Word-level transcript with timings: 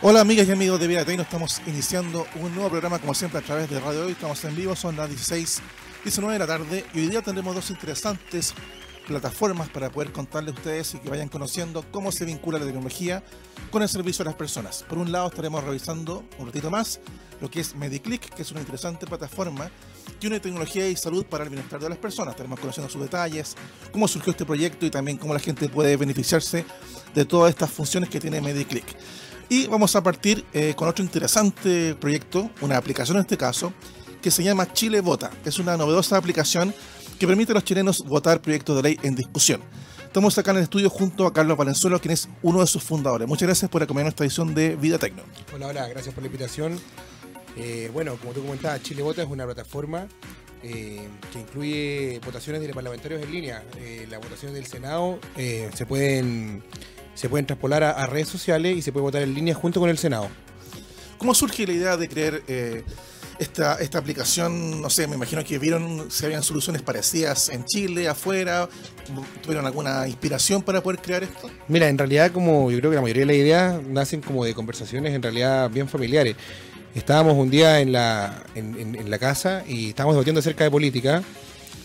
Hola 0.00 0.20
amigas 0.20 0.46
y 0.46 0.52
amigos 0.52 0.78
de 0.78 0.86
Vida 0.86 1.04
Tecno, 1.04 1.24
estamos 1.24 1.60
iniciando 1.66 2.24
un 2.40 2.54
nuevo 2.54 2.70
programa 2.70 3.00
como 3.00 3.14
siempre 3.14 3.40
a 3.40 3.42
través 3.42 3.68
de 3.68 3.80
Radio 3.80 4.06
Hoy, 4.06 4.12
estamos 4.12 4.44
en 4.44 4.54
vivo, 4.54 4.76
son 4.76 4.96
las 4.96 5.08
16, 5.08 5.60
19 6.04 6.34
de 6.34 6.38
la 6.38 6.46
tarde 6.46 6.84
y 6.94 7.00
hoy 7.00 7.08
día 7.08 7.20
tendremos 7.20 7.52
dos 7.52 7.68
interesantes 7.70 8.54
plataformas 9.08 9.68
para 9.70 9.90
poder 9.90 10.12
contarles 10.12 10.54
a 10.54 10.58
ustedes 10.58 10.94
y 10.94 10.98
que 10.98 11.10
vayan 11.10 11.28
conociendo 11.28 11.84
cómo 11.90 12.12
se 12.12 12.24
vincula 12.24 12.60
la 12.60 12.66
tecnología 12.66 13.24
con 13.72 13.82
el 13.82 13.88
servicio 13.88 14.22
a 14.22 14.26
las 14.26 14.36
personas. 14.36 14.84
Por 14.88 14.98
un 14.98 15.10
lado 15.10 15.26
estaremos 15.26 15.64
revisando 15.64 16.24
un 16.38 16.46
ratito 16.46 16.70
más 16.70 17.00
lo 17.40 17.50
que 17.50 17.58
es 17.58 17.74
MediClick, 17.74 18.34
que 18.34 18.42
es 18.42 18.50
una 18.52 18.60
interesante 18.60 19.04
plataforma 19.04 19.68
que 20.20 20.28
une 20.28 20.38
tecnología 20.38 20.88
y 20.88 20.94
salud 20.94 21.26
para 21.26 21.42
el 21.42 21.50
bienestar 21.50 21.80
de 21.80 21.88
las 21.88 21.98
personas. 21.98 22.34
Estaremos 22.34 22.60
conociendo 22.60 22.88
sus 22.88 23.02
detalles, 23.02 23.56
cómo 23.90 24.06
surgió 24.06 24.30
este 24.30 24.44
proyecto 24.44 24.86
y 24.86 24.90
también 24.90 25.16
cómo 25.18 25.34
la 25.34 25.40
gente 25.40 25.68
puede 25.68 25.96
beneficiarse 25.96 26.64
de 27.14 27.24
todas 27.24 27.50
estas 27.50 27.70
funciones 27.70 28.08
que 28.08 28.20
tiene 28.20 28.40
MediClick. 28.40 28.86
Y 29.50 29.66
vamos 29.66 29.96
a 29.96 30.02
partir 30.02 30.44
eh, 30.52 30.74
con 30.76 30.88
otro 30.88 31.02
interesante 31.02 31.94
proyecto, 31.94 32.50
una 32.60 32.76
aplicación 32.76 33.16
en 33.16 33.22
este 33.22 33.38
caso, 33.38 33.72
que 34.20 34.30
se 34.30 34.42
llama 34.42 34.72
Chile 34.74 35.00
Vota. 35.00 35.30
Es 35.44 35.58
una 35.58 35.76
novedosa 35.76 36.18
aplicación 36.18 36.74
que 37.18 37.26
permite 37.26 37.52
a 37.52 37.54
los 37.54 37.64
chilenos 37.64 38.04
votar 38.04 38.42
proyectos 38.42 38.76
de 38.76 38.82
ley 38.82 38.98
en 39.02 39.14
discusión. 39.14 39.62
Estamos 40.04 40.36
acá 40.36 40.50
en 40.50 40.58
el 40.58 40.62
estudio 40.64 40.90
junto 40.90 41.26
a 41.26 41.32
Carlos 41.32 41.56
Valenzuela, 41.56 41.98
quien 41.98 42.12
es 42.12 42.28
uno 42.42 42.60
de 42.60 42.66
sus 42.66 42.82
fundadores. 42.82 43.26
Muchas 43.26 43.46
gracias 43.46 43.70
por 43.70 43.82
acompañar 43.82 44.06
nuestra 44.06 44.26
edición 44.26 44.54
de 44.54 44.76
Vida 44.76 44.98
Tecno. 44.98 45.22
Hola, 45.54 45.68
hola, 45.68 45.88
gracias 45.88 46.14
por 46.14 46.22
la 46.22 46.26
invitación. 46.26 46.78
Eh, 47.56 47.90
bueno, 47.92 48.16
como 48.16 48.32
tú 48.34 48.42
comentabas, 48.42 48.82
Chile 48.82 49.02
Vota 49.02 49.22
es 49.22 49.28
una 49.28 49.46
plataforma 49.46 50.08
eh, 50.62 51.08
que 51.32 51.40
incluye 51.40 52.20
votaciones 52.24 52.60
de 52.60 52.68
parlamentarios 52.74 53.22
en 53.22 53.32
línea. 53.32 53.64
Eh, 53.78 54.06
las 54.10 54.20
votaciones 54.20 54.54
del 54.54 54.66
Senado 54.66 55.18
se 55.36 55.86
pueden 55.86 56.62
se 57.18 57.28
pueden 57.28 57.46
traspolar 57.46 57.82
a, 57.82 58.06
redes 58.06 58.28
sociales 58.28 58.76
y 58.76 58.80
se 58.80 58.92
puede 58.92 59.02
votar 59.02 59.22
en 59.22 59.34
línea 59.34 59.52
junto 59.52 59.80
con 59.80 59.90
el 59.90 59.98
Senado. 59.98 60.28
¿Cómo 61.18 61.34
surge 61.34 61.66
la 61.66 61.72
idea 61.72 61.96
de 61.96 62.08
crear 62.08 62.40
esta, 63.40 63.74
esta 63.80 63.98
aplicación? 63.98 64.80
No 64.80 64.88
sé, 64.88 65.08
me 65.08 65.16
imagino 65.16 65.42
que 65.42 65.58
vieron 65.58 66.12
si 66.12 66.26
habían 66.26 66.44
soluciones 66.44 66.80
parecidas 66.80 67.48
en 67.48 67.64
Chile, 67.64 68.06
afuera. 68.06 68.68
¿Tuvieron 69.42 69.66
alguna 69.66 70.06
inspiración 70.06 70.62
para 70.62 70.80
poder 70.80 71.00
crear 71.00 71.24
esto? 71.24 71.50
Mira, 71.66 71.88
en 71.88 71.98
realidad, 71.98 72.30
como 72.30 72.70
yo 72.70 72.78
creo 72.78 72.92
que 72.92 72.94
la 72.94 73.02
mayoría 73.02 73.22
de 73.22 73.26
las 73.26 73.36
ideas 73.36 73.82
nacen 73.82 74.20
como 74.20 74.44
de 74.44 74.54
conversaciones 74.54 75.12
en 75.12 75.20
realidad 75.20 75.68
bien 75.70 75.88
familiares. 75.88 76.36
Estábamos 76.94 77.34
un 77.34 77.50
día 77.50 77.80
en 77.80 77.90
la, 77.90 78.44
en, 78.54 79.10
la 79.10 79.18
casa 79.18 79.64
y 79.66 79.88
estábamos 79.88 80.14
debatiendo 80.14 80.38
acerca 80.38 80.62
de 80.62 80.70
política. 80.70 81.24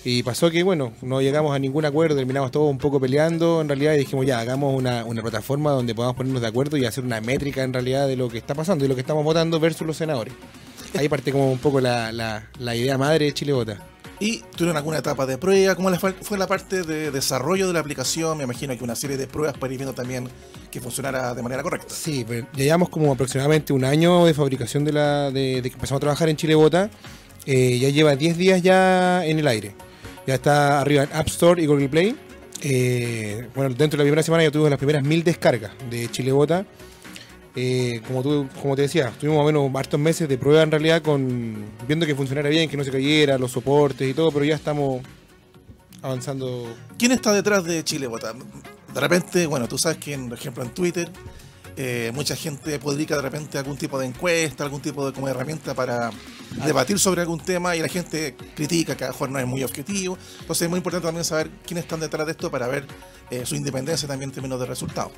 Y 0.06 0.22
pasó 0.24 0.52
que, 0.52 0.64
bueno, 0.64 0.94
no 1.02 1.22
llegamos 1.22 1.56
a 1.56 1.60
ningún 1.60 1.86
acuerdo, 1.86 2.16
terminamos 2.16 2.52
todos 2.52 2.70
un 2.70 2.78
poco 2.78 3.00
peleando 3.00 3.62
en 3.62 3.70
realidad 3.70 3.94
y 3.94 4.00
dijimos, 4.00 4.26
ya, 4.26 4.40
hagamos 4.40 4.76
una, 4.76 5.06
plataforma 5.22 5.72
donde 5.72 5.96
podamos 5.96 6.18
ponernos 6.18 6.42
de 6.42 6.48
acuerdo 6.48 6.76
y 6.76 6.86
hacer 6.86 7.06
una 7.06 7.22
métrica 7.22 7.64
en 7.64 7.72
realidad 7.72 8.08
de 8.08 8.18
lo 8.18 8.28
que 8.28 8.38
está 8.38 8.54
pasando 8.54 8.84
y 8.84 8.88
lo 8.90 8.96
que 8.96 9.02
estamos 9.02 9.24
votando 9.24 9.60
versus 9.60 9.88
los 9.88 9.96
senadores. 9.96 10.34
Ahí 10.98 11.08
parte 11.08 11.32
como 11.32 11.52
un 11.52 11.60
poco 11.60 11.80
la, 11.80 12.12
la 12.12 12.76
idea 12.76 12.98
madre 12.98 13.26
de 13.26 13.34
Chile 13.34 13.54
Vota. 13.54 13.94
¿Y 14.20 14.40
tuvieron 14.56 14.78
alguna 14.78 15.00
etapa 15.00 15.26
de 15.26 15.38
prueba? 15.38 15.76
¿Cómo 15.76 15.90
fue 16.22 16.38
la 16.38 16.48
parte 16.48 16.84
de 16.84 17.12
desarrollo 17.12 17.68
de 17.68 17.74
la 17.74 17.80
aplicación? 17.80 18.38
Me 18.38 18.44
imagino 18.44 18.78
que 18.78 18.84
una 18.84 18.96
serie 18.96 19.18
de 19.18 19.28
pruebas 19.28 19.58
para 19.58 19.74
ir 19.74 19.80
viendo 19.80 19.94
también 19.94 20.30
que 20.72 20.80
funcionara 20.80 21.34
de 21.34 21.42
manera 21.42 21.62
correcta. 21.64 21.94
Sí, 21.94 22.24
pues, 22.26 22.46
llevamos 22.56 22.90
como 22.90 23.12
aproximadamente 23.12 23.74
un 23.74 23.84
año 23.84 24.26
de 24.26 24.34
fabricación 24.34 24.86
de 24.86 24.94
la 24.94 25.32
de, 25.32 25.60
que 25.62 25.70
empezamos 25.70 25.98
a 25.98 26.00
trabajar 26.00 26.30
en 26.30 26.38
Chile 26.38 26.56
Bota. 26.56 26.90
Eh, 27.46 27.80
ya 27.80 27.90
lleva 27.90 28.16
10 28.16 28.38
días 28.38 28.62
ya 28.62 29.26
en 29.26 29.40
el 29.40 29.48
aire. 29.48 29.76
Ya 30.26 30.36
está 30.36 30.82
arriba 30.82 31.04
en 31.04 31.14
App 31.14 31.28
Store 31.28 31.62
y 31.62 31.66
Google 31.66 31.90
Play. 31.90 32.16
Eh, 32.62 33.50
bueno, 33.54 33.74
dentro 33.76 33.98
de 33.98 33.98
la 33.98 34.04
primera 34.04 34.24
semana 34.24 34.44
ya 34.44 34.52
tuvimos 34.52 34.70
las 34.70 34.78
primeras 34.78 35.04
mil 35.04 35.24
descargas 35.24 35.72
de 35.90 36.10
Chile 36.10 36.32
Bota. 36.32 36.66
Eh, 37.56 38.02
como, 38.08 38.24
tú, 38.24 38.48
como 38.62 38.76
te 38.76 38.84
decía, 38.84 39.12
tuvimos 39.20 39.38
más 39.38 39.44
o 39.44 39.46
menos 39.46 39.76
hartos 39.76 40.00
meses 40.00 40.28
de 40.28 40.38
prueba 40.38 40.64
en 40.64 40.72
realidad 40.72 41.02
con 41.02 41.66
viendo 41.88 42.06
que 42.06 42.16
funcionara 42.16 42.50
bien, 42.50 42.70
que 42.70 42.78
no 42.78 42.84
se 42.84 42.92
cayera, 42.92 43.38
los 43.38 43.52
soportes 43.52 44.10
y 44.10 44.14
todo, 44.14 44.32
pero 44.32 44.46
ya 44.46 44.56
estamos 44.56 45.02
avanzando. 46.02 46.74
¿Quién 46.98 47.12
está 47.12 47.32
detrás 47.34 47.64
de 47.66 47.84
Chile 47.84 48.08
Vota? 48.08 48.34
De 48.34 49.00
repente, 49.00 49.46
bueno, 49.46 49.68
tú 49.68 49.78
sabes 49.78 49.98
que, 49.98 50.18
por 50.18 50.38
ejemplo, 50.38 50.64
en 50.64 50.70
Twitter 50.70 51.10
eh, 51.76 52.12
mucha 52.14 52.36
gente 52.36 52.78
publica 52.80 53.16
de 53.16 53.22
repente 53.22 53.58
algún 53.58 53.78
tipo 53.78 54.00
de 54.00 54.06
encuesta, 54.06 54.64
algún 54.64 54.82
tipo 54.82 55.06
de 55.06 55.14
como 55.14 55.28
herramienta 55.28 55.74
para 55.74 56.12
debatir 56.66 57.00
sobre 57.00 57.22
algún 57.22 57.40
tema 57.40 57.76
y 57.76 57.80
la 57.80 57.88
gente 57.88 58.36
critica 58.56 58.96
que 58.96 59.04
a 59.04 59.08
lo 59.08 59.14
mejor 59.14 59.30
no 59.32 59.40
es 59.40 59.48
muy 59.48 59.64
objetivo. 59.64 60.18
Entonces 60.42 60.64
es 60.64 60.70
muy 60.70 60.78
importante 60.78 61.08
también 61.08 61.26
saber 61.26 61.50
quiénes 61.66 61.86
están 61.86 62.00
detrás 62.00 62.26
de 62.26 62.34
esto 62.34 62.52
para 62.52 62.68
ver 62.68 62.86
eh, 63.32 63.46
su 63.46 63.56
independencia 63.56 64.08
también 64.08 64.30
en 64.30 64.36
términos 64.36 64.60
de 64.60 64.66
resultados. 64.66 65.12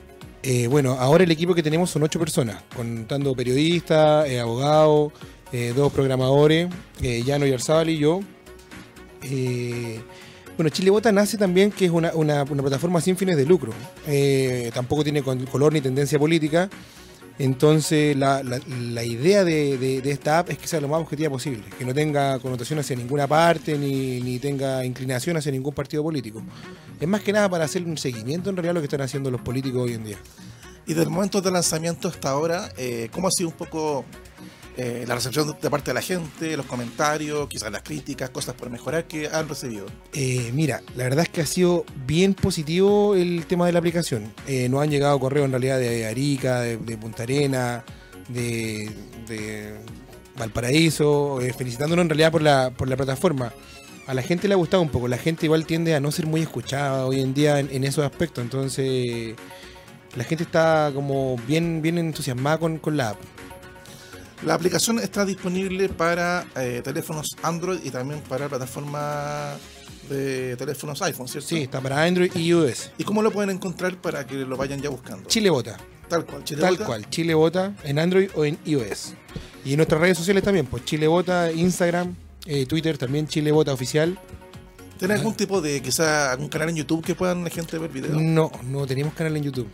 Eh, 0.43 0.67
bueno, 0.67 0.93
ahora 0.99 1.23
el 1.23 1.31
equipo 1.31 1.55
que 1.55 1.63
tenemos 1.63 1.89
son 1.89 2.03
ocho 2.03 2.19
personas, 2.19 2.63
contando 2.75 3.35
periodistas, 3.35 4.29
abogados, 4.39 5.11
dos 5.75 5.91
programadores, 5.91 6.69
Llano 6.99 7.45
Yarzabal 7.45 7.89
y 7.89 7.97
yo. 7.97 8.19
Bueno, 10.57 10.69
Chile 10.69 10.89
Vota 10.89 11.11
nace 11.11 11.37
también 11.37 11.71
que 11.71 11.85
es 11.85 11.91
una, 11.91 12.45
plataforma 12.45 13.01
sin 13.01 13.17
fines 13.17 13.37
de 13.37 13.45
lucro. 13.45 13.73
tampoco 14.73 15.03
tiene 15.03 15.21
color 15.23 15.73
ni 15.73 15.81
tendencia 15.81 16.19
política. 16.19 16.69
Entonces, 17.37 18.15
la, 18.15 18.41
idea 19.03 19.43
de, 19.43 20.01
esta 20.05 20.39
app 20.39 20.49
es 20.51 20.57
que 20.57 20.67
sea 20.67 20.79
lo 20.79 20.87
más 20.87 21.01
objetiva 21.01 21.29
posible, 21.29 21.63
que 21.77 21.83
no 21.83 21.93
tenga 21.93 22.39
connotación 22.39 22.79
hacia 22.79 22.95
ninguna 22.95 23.27
parte 23.27 23.77
ni, 23.77 24.21
ni, 24.21 24.39
tenga 24.39 24.85
inclinación 24.85 25.35
hacia 25.35 25.51
ningún 25.51 25.73
partido 25.73 26.01
político. 26.01 26.41
Es 26.99 27.07
más 27.07 27.21
que 27.21 27.33
nada 27.33 27.49
para 27.49 27.65
hacer 27.65 27.83
un 27.83 27.97
seguimiento 27.97 28.49
en 28.49 28.55
realidad 28.55 28.75
lo 28.75 28.79
que 28.79 28.85
están 28.85 29.01
haciendo 29.01 29.29
los 29.29 29.41
políticos 29.41 29.81
hoy 29.81 29.93
en 29.93 30.05
día. 30.05 30.17
Y 30.87 30.93
del 30.93 31.09
momento 31.09 31.41
de 31.41 31.51
lanzamiento 31.51 32.07
hasta 32.07 32.29
ahora, 32.29 32.71
eh, 32.77 33.09
¿cómo 33.11 33.27
ha 33.27 33.31
sido 33.31 33.49
un 33.49 33.55
poco 33.55 34.05
eh, 34.77 35.05
la 35.07 35.15
recepción 35.15 35.55
de 35.61 35.69
parte 35.69 35.91
de 35.91 35.95
la 35.95 36.01
gente, 36.01 36.57
los 36.57 36.65
comentarios, 36.65 37.47
quizás 37.47 37.71
las 37.71 37.81
críticas, 37.81 38.29
cosas 38.29 38.55
por 38.55 38.69
mejorar 38.69 39.05
que 39.05 39.29
han 39.29 39.47
recibido? 39.47 39.85
Eh, 40.11 40.51
mira, 40.53 40.81
la 40.97 41.05
verdad 41.05 41.23
es 41.23 41.29
que 41.29 41.41
ha 41.41 41.45
sido 41.45 41.85
bien 42.05 42.33
positivo 42.33 43.15
el 43.15 43.45
tema 43.45 43.65
de 43.67 43.71
la 43.71 43.79
aplicación. 43.79 44.33
Eh, 44.47 44.67
nos 44.67 44.81
han 44.81 44.89
llegado 44.89 45.17
correos 45.17 45.45
en 45.45 45.51
realidad 45.51 45.79
de 45.79 46.05
Arica, 46.05 46.59
de, 46.59 46.97
Punta 46.97 47.23
Arena, 47.23 47.85
de, 48.27 48.91
Valparaíso, 50.37 51.39
felicitándonos 51.57 52.03
en 52.03 52.09
realidad 52.09 52.31
por 52.33 52.41
la, 52.41 52.71
por 52.71 52.89
la 52.89 52.97
plataforma. 52.97 53.53
A 54.07 54.13
la 54.13 54.21
gente 54.21 54.49
le 54.49 54.55
ha 54.55 54.57
gustado 54.57 54.83
un 54.83 54.89
poco, 54.89 55.07
la 55.07 55.17
gente 55.17 55.45
igual 55.45 55.65
tiende 55.65 55.95
a 55.95 56.01
no 56.01 56.11
ser 56.11 56.27
muy 56.27 56.41
escuchada 56.41 57.05
hoy 57.05 57.21
en 57.21 57.33
día 57.33 57.59
en, 57.59 57.83
esos 57.85 58.05
aspectos, 58.05 58.43
entonces 58.43 59.35
la 60.15 60.23
gente 60.25 60.43
está 60.43 60.91
como 60.93 61.37
bien, 61.47 61.81
bien 61.81 61.97
entusiasmada 61.97 62.57
con, 62.57 62.77
con 62.77 62.97
la 62.97 63.11
app. 63.11 63.17
La 64.43 64.53
aplicación 64.53 64.99
está 64.99 65.25
disponible 65.25 65.89
para 65.89 66.45
eh, 66.55 66.81
teléfonos 66.83 67.35
Android 67.41 67.79
y 67.83 67.89
también 67.89 68.21
para 68.21 68.49
plataforma 68.49 69.55
de 70.09 70.55
teléfonos 70.57 71.01
iPhone, 71.01 71.27
¿cierto? 71.27 71.49
Sí, 71.49 71.63
está 71.63 71.81
para 71.81 72.03
Android 72.03 72.31
y 72.35 72.47
iOS. 72.47 72.91
¿Y 72.97 73.03
cómo 73.03 73.21
lo 73.21 73.31
pueden 73.31 73.49
encontrar 73.49 73.99
para 73.99 74.25
que 74.27 74.35
lo 74.35 74.57
vayan 74.57 74.81
ya 74.81 74.89
buscando? 74.89 75.27
Chile 75.29 75.49
Bota. 75.49 75.77
Tal 76.07 76.25
cual, 76.25 76.43
Chile 76.43 76.61
Tal 76.61 76.77
cual, 76.77 77.09
Chile 77.09 77.33
Bota 77.33 77.73
en 77.83 77.97
Android 77.97 78.29
o 78.35 78.45
en 78.45 78.59
iOS. 78.65 79.13
Y 79.63 79.71
en 79.71 79.77
nuestras 79.77 79.99
redes 79.99 80.17
sociales 80.17 80.43
también, 80.43 80.67
pues 80.67 80.85
Chile 80.85 81.07
Bota, 81.07 81.51
Instagram, 81.51 82.15
eh, 82.45 82.65
Twitter 82.67 82.97
también, 82.97 83.27
Chile 83.27 83.51
Bota 83.51 83.73
Oficial. 83.73 84.19
¿Tienes 84.99 85.17
algún 85.17 85.33
tipo 85.33 85.59
de, 85.61 85.81
quizá, 85.81 86.31
algún 86.31 86.49
canal 86.49 86.69
en 86.69 86.75
YouTube 86.75 87.03
que 87.03 87.15
puedan 87.15 87.43
la 87.43 87.49
gente 87.49 87.77
ver 87.79 87.89
videos? 87.89 88.21
No, 88.21 88.51
no 88.69 88.85
tenemos 88.85 89.13
canal 89.13 89.35
en 89.35 89.43
YouTube. 89.43 89.67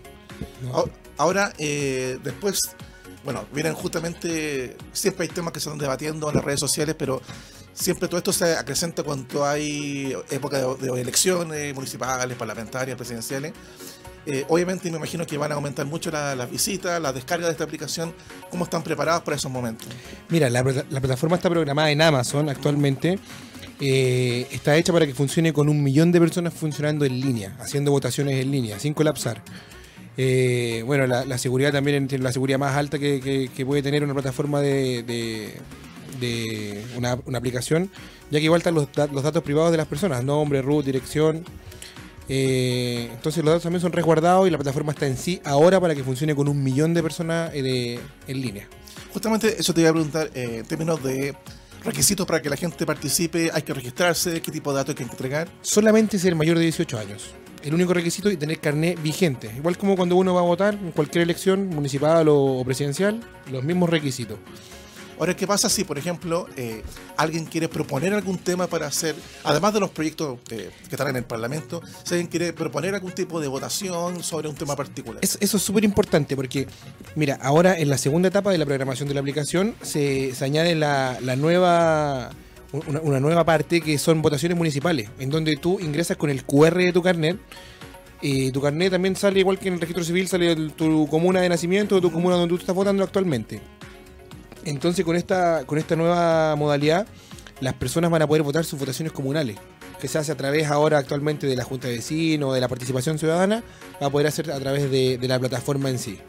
Ahora, 1.18 1.54
eh, 1.58 2.18
después 2.24 2.76
bueno, 3.24 3.46
miren, 3.54 3.74
justamente 3.74 4.76
siempre 4.94 5.28
hay 5.28 5.30
temas 5.30 5.54
que 5.54 5.59
se 5.59 5.70
están 5.70 5.80
debatiendo 5.80 6.30
en 6.30 6.36
las 6.36 6.44
redes 6.44 6.59
sociales, 6.59 6.96
pero 6.98 7.22
siempre 7.74 8.08
todo 8.08 8.18
esto 8.18 8.34
se 8.34 8.56
acrecenta 8.56 9.04
cuando 9.04 9.46
hay 9.46 10.16
época 10.30 10.59
de, 10.59 11.02
elecciones 11.02 11.74
municipales, 11.74 12.36
parlamentarias, 12.38 12.98
presidenciales. 12.98 13.54
Eh, 14.26 14.46
obviamente 14.50 14.90
me 14.92 14.98
imagino 14.98 15.26
que 15.26 15.38
van 15.38 15.52
a 15.52 15.56
aumentar 15.56 15.86
mucho 15.86 16.12
las 16.12 16.50
visitas, 16.50 17.02
las 17.02 17.14
descargas 17.14 17.48
de 17.48 17.52
esta 17.54 17.64
aplicación. 17.64 18.14
¿Cómo 18.50 18.66
están 18.66 18.84
preparados 18.84 19.24
para 19.24 19.38
esos 19.38 19.51
momentos? 19.51 19.88
Mira, 20.30 20.50
la, 20.50 20.63
plataforma 20.63 21.36
está 21.36 21.50
programada 21.50 21.92
en 21.92 22.01
Amazon 22.01 22.50
actualmente. 22.50 23.19
Eh, 23.80 24.48
está 24.51 24.75
hecha 24.78 24.94
para 24.94 25.07
que 25.07 25.16
funcione 25.16 25.54
con 25.54 25.68
un 25.68 25.81
millón 25.81 26.12
de 26.12 26.19
personas 26.19 26.54
funcionando 26.54 27.04
en 27.04 27.19
línea, 27.19 27.56
haciendo 27.60 27.90
votaciones 27.90 28.36
en 28.36 28.51
línea, 28.51 28.80
sin 28.80 28.94
colapsar. 28.94 29.42
Eh, 30.18 30.84
bueno, 30.86 31.08
la, 31.08 31.38
seguridad 31.38 31.72
también 31.72 32.08
tiene 32.08 32.24
la 32.24 32.31
seguridad 32.31 32.60
más 32.60 32.75
alta 32.75 33.00
que, 33.00 33.50
puede 33.66 33.81
tener 33.81 34.04
una 34.04 34.13
plataforma 34.13 34.62
de, 34.62 35.54
una, 36.98 37.12
aplicación, 37.38 37.90
ya 38.30 38.40
que 38.40 38.46
igual 38.46 38.60
están 38.60 38.75
los, 38.75 38.92
datos 38.92 39.44
privados 39.44 39.72
de 39.72 39.78
las 39.78 39.88
personas, 39.88 40.24
nombre, 40.24 40.62
root, 40.62 40.86
dirección. 40.86 41.46
Eh, 42.30 43.10
entonces 43.12 43.44
los 43.44 43.52
datos 43.52 43.63
también 43.63 43.81
son 43.81 43.92
resguardados 43.92 44.48
y 44.48 44.52
la 44.52 44.58
plataforma 44.58 44.94
está 44.94 45.06
en 45.06 45.18
sí 45.18 45.42
ahora 45.44 45.81
para 45.81 45.96
que 45.96 46.04
funcione 46.04 46.34
con 46.34 46.48
un 46.48 46.64
millón 46.64 46.94
de 46.94 47.04
personas 47.04 47.52
eh, 47.54 48.00
en 48.28 48.42
línea. 48.42 48.68
Justamente 49.14 49.56
eso 49.60 49.74
te 49.74 49.81
iba 49.81 49.90
a 49.90 49.94
preguntar 49.94 50.30
en 50.34 50.64
términos 50.66 51.04
de 51.04 51.36
requisitos 51.84 52.25
para 52.25 52.42
que 52.42 52.50
la 52.50 52.56
gente 52.56 52.86
participe, 52.86 53.50
hay 53.54 53.64
que 53.64 53.74
registrarse, 53.74 54.42
qué 54.42 54.52
tipo 54.52 54.72
de 54.72 54.78
datos 54.78 54.92
hay 54.92 54.96
que 54.96 55.12
entregar. 55.12 55.50
Solamente 55.62 56.19
ser 56.19 56.36
mayor 56.36 56.57
de 56.57 56.64
18 56.64 57.00
años. 57.00 57.34
El 57.63 57.74
único 57.74 57.94
requisito 57.94 58.30
es 58.30 58.40
tener 58.40 58.60
carnet 58.60 59.02
vigente. 59.02 59.52
Igual 59.56 59.78
como 59.78 59.96
cuando 59.96 60.16
uno 60.16 60.34
va 60.34 60.42
a 60.42 60.44
votar 60.44 60.74
en 60.74 60.92
cualquier 60.92 61.24
elección 61.24 61.68
municipal 61.69 62.28
o 62.30 62.62
presidencial, 62.66 63.22
los 63.52 63.63
mismos 63.63 63.90
requisitos. 63.90 64.38
Ahora, 65.22 65.36
¿qué 65.36 65.46
pasa 65.46 65.69
si, 65.69 65.84
por 65.84 66.00
ejemplo, 66.00 66.48
eh, 66.58 66.81
alguien 67.16 67.46
quiere 67.46 67.69
proponer 67.69 68.12
algún 68.12 68.40
tema 68.40 68.66
para 68.66 68.88
hacer, 68.88 69.13
además 69.44 69.72
de 69.72 69.80
los 69.80 69.92
proyectos 69.92 70.40
eh, 70.50 70.72
que 70.90 70.96
están 70.96 71.10
en 71.10 71.18
el 71.18 71.25
Parlamento, 71.25 71.80
si 72.04 72.16
alguien 72.16 72.28
quiere 72.28 72.54
proponer 72.54 72.96
algún 72.96 73.12
tipo 73.12 73.40
de 73.40 73.48
votación 73.48 74.24
sobre 74.24 74.50
un 74.50 74.56
tema 74.56 74.75
particular? 74.75 75.19
eso 75.22 75.38
es 75.40 75.62
súper 75.62 75.84
importante 75.84 76.36
porque, 76.36 76.66
mira, 77.16 77.38
ahora 77.40 77.78
en 77.78 77.92
la 77.92 78.00
segunda 78.00 78.30
etapa 78.30 78.50
de 78.52 78.57
la 78.57 78.66
programación 78.66 79.07
de 79.10 79.14
la 79.14 79.19
aplicación 79.19 79.75
se, 79.84 80.34
añade 80.42 80.74
la, 80.74 81.19
nueva... 81.38 82.31
Una, 82.73 83.19
nueva 83.19 83.44
parte 83.44 83.81
que 83.81 83.97
son 83.97 84.21
votaciones 84.21 84.57
municipales, 84.57 85.09
en 85.19 85.29
donde 85.29 85.57
tú 85.57 85.79
ingresas 85.79 86.15
con 86.15 86.29
el 86.29 86.45
QR 86.45 86.77
de 86.77 86.94
tu 86.94 87.01
carnet 87.01 87.38
y 88.21 88.51
tu 88.51 88.62
carnet 88.62 88.91
también 88.91 89.15
sale 89.15 89.39
igual 89.41 89.59
que 89.59 89.68
en 89.68 89.73
el 89.73 89.81
registro 89.81 90.06
civil, 90.06 90.27
sale 90.27 90.56
tu 90.69 91.07
comuna 91.07 91.41
de 91.41 91.50
nacimiento, 91.50 91.95
de 91.95 92.01
tu 92.01 92.12
comuna 92.12 92.35
donde 92.35 92.56
tú 92.56 92.59
estás 92.59 92.75
votando 92.75 93.03
actualmente. 93.03 93.59
Entonces 94.63 95.03
con 95.03 95.15
esta, 95.15 95.65
con 95.65 95.77
esta 95.77 95.95
nueva 95.95 96.56
modalidad, 96.56 97.07
las 97.59 97.73
personas 97.73 98.09
van 98.09 98.21
a 98.21 98.27
poder 98.27 98.44
votar 98.44 98.65
sus 98.65 98.79
votaciones 98.79 99.12
comunales, 99.12 99.57
que 100.00 100.07
se 100.07 100.18
hace 100.18 100.31
a 100.31 100.35
través 100.35 100.68
ahora 100.68 100.97
actualmente 100.97 101.47
de 101.47 101.56
la 101.56 101.63
Junta 101.63 101.88
de 101.88 101.95
Vecinos, 101.95 102.53
de 102.53 102.59
la 102.59 102.68
participación 102.68 103.19
ciudadana, 103.19 103.63
va 104.01 104.07
a 104.07 104.09
poder 104.09 104.27
hacer 104.27 104.51
a 104.51 104.59
través 104.59 104.89
de, 104.89 105.19
la 105.21 105.39
plataforma 105.39 105.89
en 105.89 106.00
sí. 106.00 106.19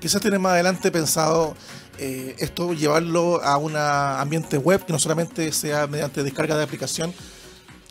Quizás 0.00 0.20
tienen 0.20 0.40
más 0.40 0.52
adelante 0.52 0.90
pensado 0.90 1.54
eh, 1.98 2.36
esto 2.38 2.72
llevarlo 2.72 3.42
a 3.42 3.56
un 3.56 3.76
ambiente 3.76 4.58
web 4.58 4.84
que 4.84 4.92
no 4.92 4.98
solamente 4.98 5.52
sea 5.52 5.86
mediante 5.86 6.22
descarga 6.22 6.56
de 6.56 6.64
aplicación 6.64 7.12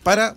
para 0.03 0.35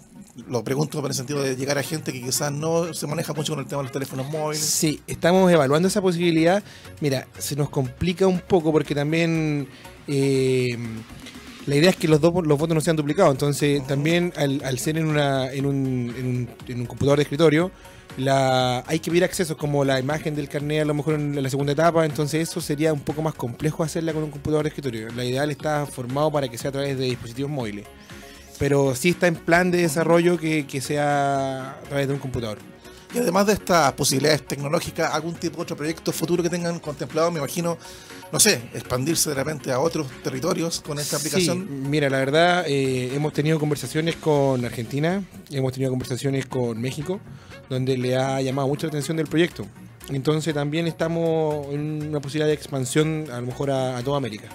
lo 0.49 0.64
pregunto 0.64 0.99
en 1.00 1.06
el 1.06 1.14
sentido 1.14 1.43
de 1.43 1.56
llegar 1.56 1.78
a 1.78 1.82
gente 1.82 2.12
que 2.12 2.22
quizás 2.22 2.52
no 2.52 2.94
se 2.94 3.06
maneja 3.06 3.32
mucho 3.32 3.52
con 3.52 3.61
el 3.61 3.67
tema 3.67 3.82
de 3.82 3.84
los 3.84 3.93
teléfonos 3.93 4.28
móviles. 4.28 4.64
Sí, 4.64 5.00
estamos 5.06 5.50
evaluando 5.50 5.88
esa 5.88 6.00
posibilidad. 6.00 6.62
Mira, 7.00 7.26
se 7.38 7.56
nos 7.56 7.69
complica 7.69 8.26
un 8.26 8.40
poco 8.40 8.72
porque 8.72 8.94
también 8.94 9.69
eh, 10.06 10.78
la 11.66 11.76
idea 11.76 11.90
es 11.90 11.96
que 11.96 12.08
los, 12.08 12.20
dos, 12.20 12.32
los 12.46 12.58
votos 12.58 12.75
no 12.75 12.81
sean 12.81 12.96
duplicados. 12.96 13.32
Entonces, 13.32 13.87
también 13.87 14.32
al, 14.37 14.78
ser 14.78 14.99
en, 14.99 15.06
una, 15.06 15.52
en, 15.52 15.66
un, 15.66 16.49
en, 16.66 16.81
un, 16.81 16.87
computador 16.87 17.19
de 17.19 17.23
escritorio, 17.25 17.70
la, 18.20 18.84
hay 18.87 19.00
que 19.00 19.11
ver 19.11 19.25
accesos 19.25 19.56
como 19.56 19.84
la 19.84 19.99
imagen 19.99 20.34
del 20.34 20.49
carnet 20.49 20.82
a 20.82 20.84
lo 20.84 20.94
mejor 20.94 21.14
en 21.14 21.43
la 21.43 21.50
segunda 21.50 21.72
etapa, 21.72 22.05
entonces 22.05 22.49
eso 22.49 22.61
sería 22.61 22.93
un 22.93 23.00
poco 23.00 23.22
más 23.22 23.34
complejo 23.34 23.82
hacerla 23.82 24.12
con 24.12 24.22
un 24.22 24.31
computador 24.31 24.64
de 24.64 24.69
escritorio. 24.69 25.08
La 25.17 25.25
ideal 25.25 25.50
está 25.50 25.87
formado 25.87 26.31
para 26.31 26.49
que 26.49 26.58
sea 26.58 26.69
a 26.69 26.72
través 26.72 26.99
de 26.99 27.05
dispositivos 27.06 27.50
móviles 27.50 27.87
pero 28.61 28.94
sí 28.94 29.08
está 29.08 29.26
en 29.26 29.37
plan 29.37 29.70
de 29.70 29.78
desarrollo 29.78 30.37
que, 30.37 30.81
sea 30.82 31.70
a 31.70 31.81
través 31.88 32.06
de 32.08 32.12
un 32.12 32.20
computador. 32.20 32.58
Y 33.14 33.19
además 33.19 33.46
de 33.46 33.55
estas 33.55 33.94
posibilidades 33.94 34.46
tecnológicas, 34.46 35.14
algún 35.14 35.34
tipo 35.34 35.56
de 35.56 35.62
otro 35.62 35.76
proyecto 35.78 36.12
futuro 36.12 36.43
que 36.43 36.50
tengan 36.50 36.78
contemplado, 36.78 37.31
me 37.31 37.38
imagino, 37.38 37.78
no 38.31 38.38
sé, 38.38 38.61
expandirse 38.75 39.31
de 39.31 39.34
repente 39.34 39.73
a 39.73 39.81
otros 39.81 40.08
territorios 40.23 40.82
con 40.82 40.99
esta 40.99 41.16
aplicación. 41.16 41.66
Sí, 41.66 41.88
mira, 41.88 42.11
la 42.11 42.19
verdad, 42.19 42.64
eh, 42.69 43.14
hemos 43.14 43.32
tenido 43.32 43.58
conversaciones 43.58 44.16
con 44.16 44.62
Argentina, 44.62 45.25
hemos 45.50 45.73
tenido 45.73 45.90
conversaciones 45.90 46.44
con 46.44 46.78
México, 46.82 47.19
donde 47.70 47.96
le 47.96 48.17
ha 48.17 48.43
llamado 48.43 48.69
mucho 48.69 48.87
la 48.87 48.90
atención 48.90 49.17
del 49.17 49.26
proyecto. 49.26 49.67
Entonces 50.11 50.52
también 50.52 50.87
estamos 50.87 51.69
en 51.72 52.08
una 52.08 52.20
posibilidad 52.20 52.49
de 52.49 52.55
expansión 52.55 53.26
a 53.32 53.40
lo 53.40 53.46
mejor 53.46 53.70
a 53.70 54.02
toda 54.02 54.19
América. 54.19 54.49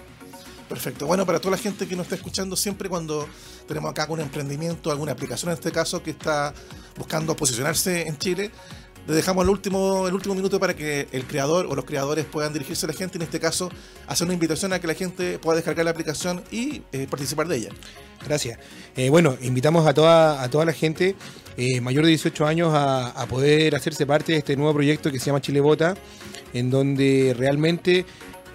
Perfecto. 0.70 1.06
Bueno, 1.06 1.26
para 1.26 1.40
toda 1.40 1.52
la 1.52 1.62
gente 1.62 1.88
que 1.88 1.96
nos 1.96 2.06
está 2.06 2.16
escuchando, 2.16 2.56
siempre 2.56 2.90
cuando 2.90 3.28
tenemos 3.68 3.92
acá 3.92 4.04
algún 4.04 4.20
emprendimiento, 4.20 4.92
alguna 4.92 5.12
aplicación 5.12 5.52
en 5.52 5.58
este 5.58 5.72
caso, 5.72 6.02
que 6.02 6.12
está 6.12 6.54
buscando 6.98 7.36
posicionarse 7.36 8.08
en 8.08 8.18
Chile, 8.18 8.52
le 9.08 9.14
dejamos 9.14 9.44
el 9.44 9.52
último, 9.52 10.08
el 10.08 10.16
último 10.16 10.34
minuto 10.34 10.60
para 10.60 10.76
que 10.76 11.08
el 11.12 11.26
creador 11.26 11.68
o 11.68 11.76
los 11.76 11.86
creadores 11.86 12.26
puedan 12.26 12.52
dirigirse 12.52 12.88
a 12.88 12.90
la 12.90 12.96
gente, 12.96 13.20
en 13.20 13.22
este 13.22 13.40
caso, 13.40 13.70
hacer 14.08 14.26
una 14.26 14.34
invitación 14.34 14.74
a 14.74 14.80
que 14.80 14.88
la 14.88 14.96
gente 14.96 15.38
pueda 15.38 15.58
descargar 15.58 15.86
la 15.86 15.92
aplicación 15.92 16.44
y 16.52 16.82
eh, 16.92 17.06
participar 17.08 17.48
de 17.48 17.58
ella. 17.58 17.70
Gracias. 18.26 18.58
Eh, 18.96 19.12
bueno, 19.12 19.38
invitamos 19.42 19.86
a 19.86 19.94
toda, 19.94 20.42
a 20.42 20.50
toda 20.50 20.66
la 20.66 20.74
gente 20.74 21.16
eh, 21.58 21.80
mayor 21.80 22.04
de 22.04 22.10
18 22.10 22.46
años 22.46 22.72
a, 22.74 23.26
poder 23.30 23.76
hacerse 23.76 24.06
parte 24.06 24.34
de 24.34 24.40
este 24.40 24.56
nuevo 24.56 24.74
proyecto 24.74 25.12
que 25.12 25.20
se 25.20 25.28
llama 25.28 25.42
Chile 25.42 25.62
Vota, 25.62 25.96
en 26.54 26.70
donde 26.70 27.34
realmente 27.38 28.06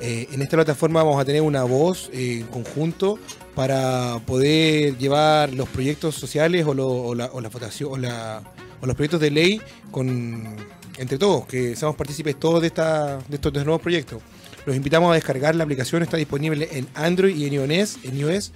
eh, 0.00 0.28
en 0.32 0.42
esta 0.42 0.56
plataforma 0.56 1.02
vamos 1.02 1.20
a 1.20 1.24
tener 1.24 1.42
una 1.42 1.64
voz 1.64 2.10
eh, 2.12 2.40
en 2.40 2.46
conjunto 2.46 3.18
para 3.54 4.18
poder 4.26 4.96
llevar 4.98 5.52
los 5.54 5.68
proyectos 5.68 6.14
sociales 6.14 6.64
o, 6.66 7.14
la, 7.14 7.28
votación 7.28 7.92
o, 7.92 8.86
los 8.86 8.96
proyectos 8.96 9.20
de 9.20 9.30
ley 9.30 9.60
con 9.90 10.56
entre 10.98 11.16
todos, 11.16 11.46
que 11.46 11.76
seamos 11.76 11.96
partícipes 11.96 12.38
todos 12.38 12.60
de, 12.60 12.66
esta, 12.66 13.16
de 13.16 13.36
estos 13.36 13.52
nuevos 13.54 13.80
proyectos. 13.80 14.22
Los 14.66 14.76
invitamos 14.76 15.10
a 15.10 15.14
descargar 15.14 15.54
la 15.54 15.64
aplicación, 15.64 16.02
está 16.02 16.18
disponible 16.18 16.68
en 16.72 16.86
Android 16.94 17.34
y 17.34 17.46
en 17.46 17.54
iOS. 17.54 17.98
En 18.04 18.18
iOS. 18.18 18.52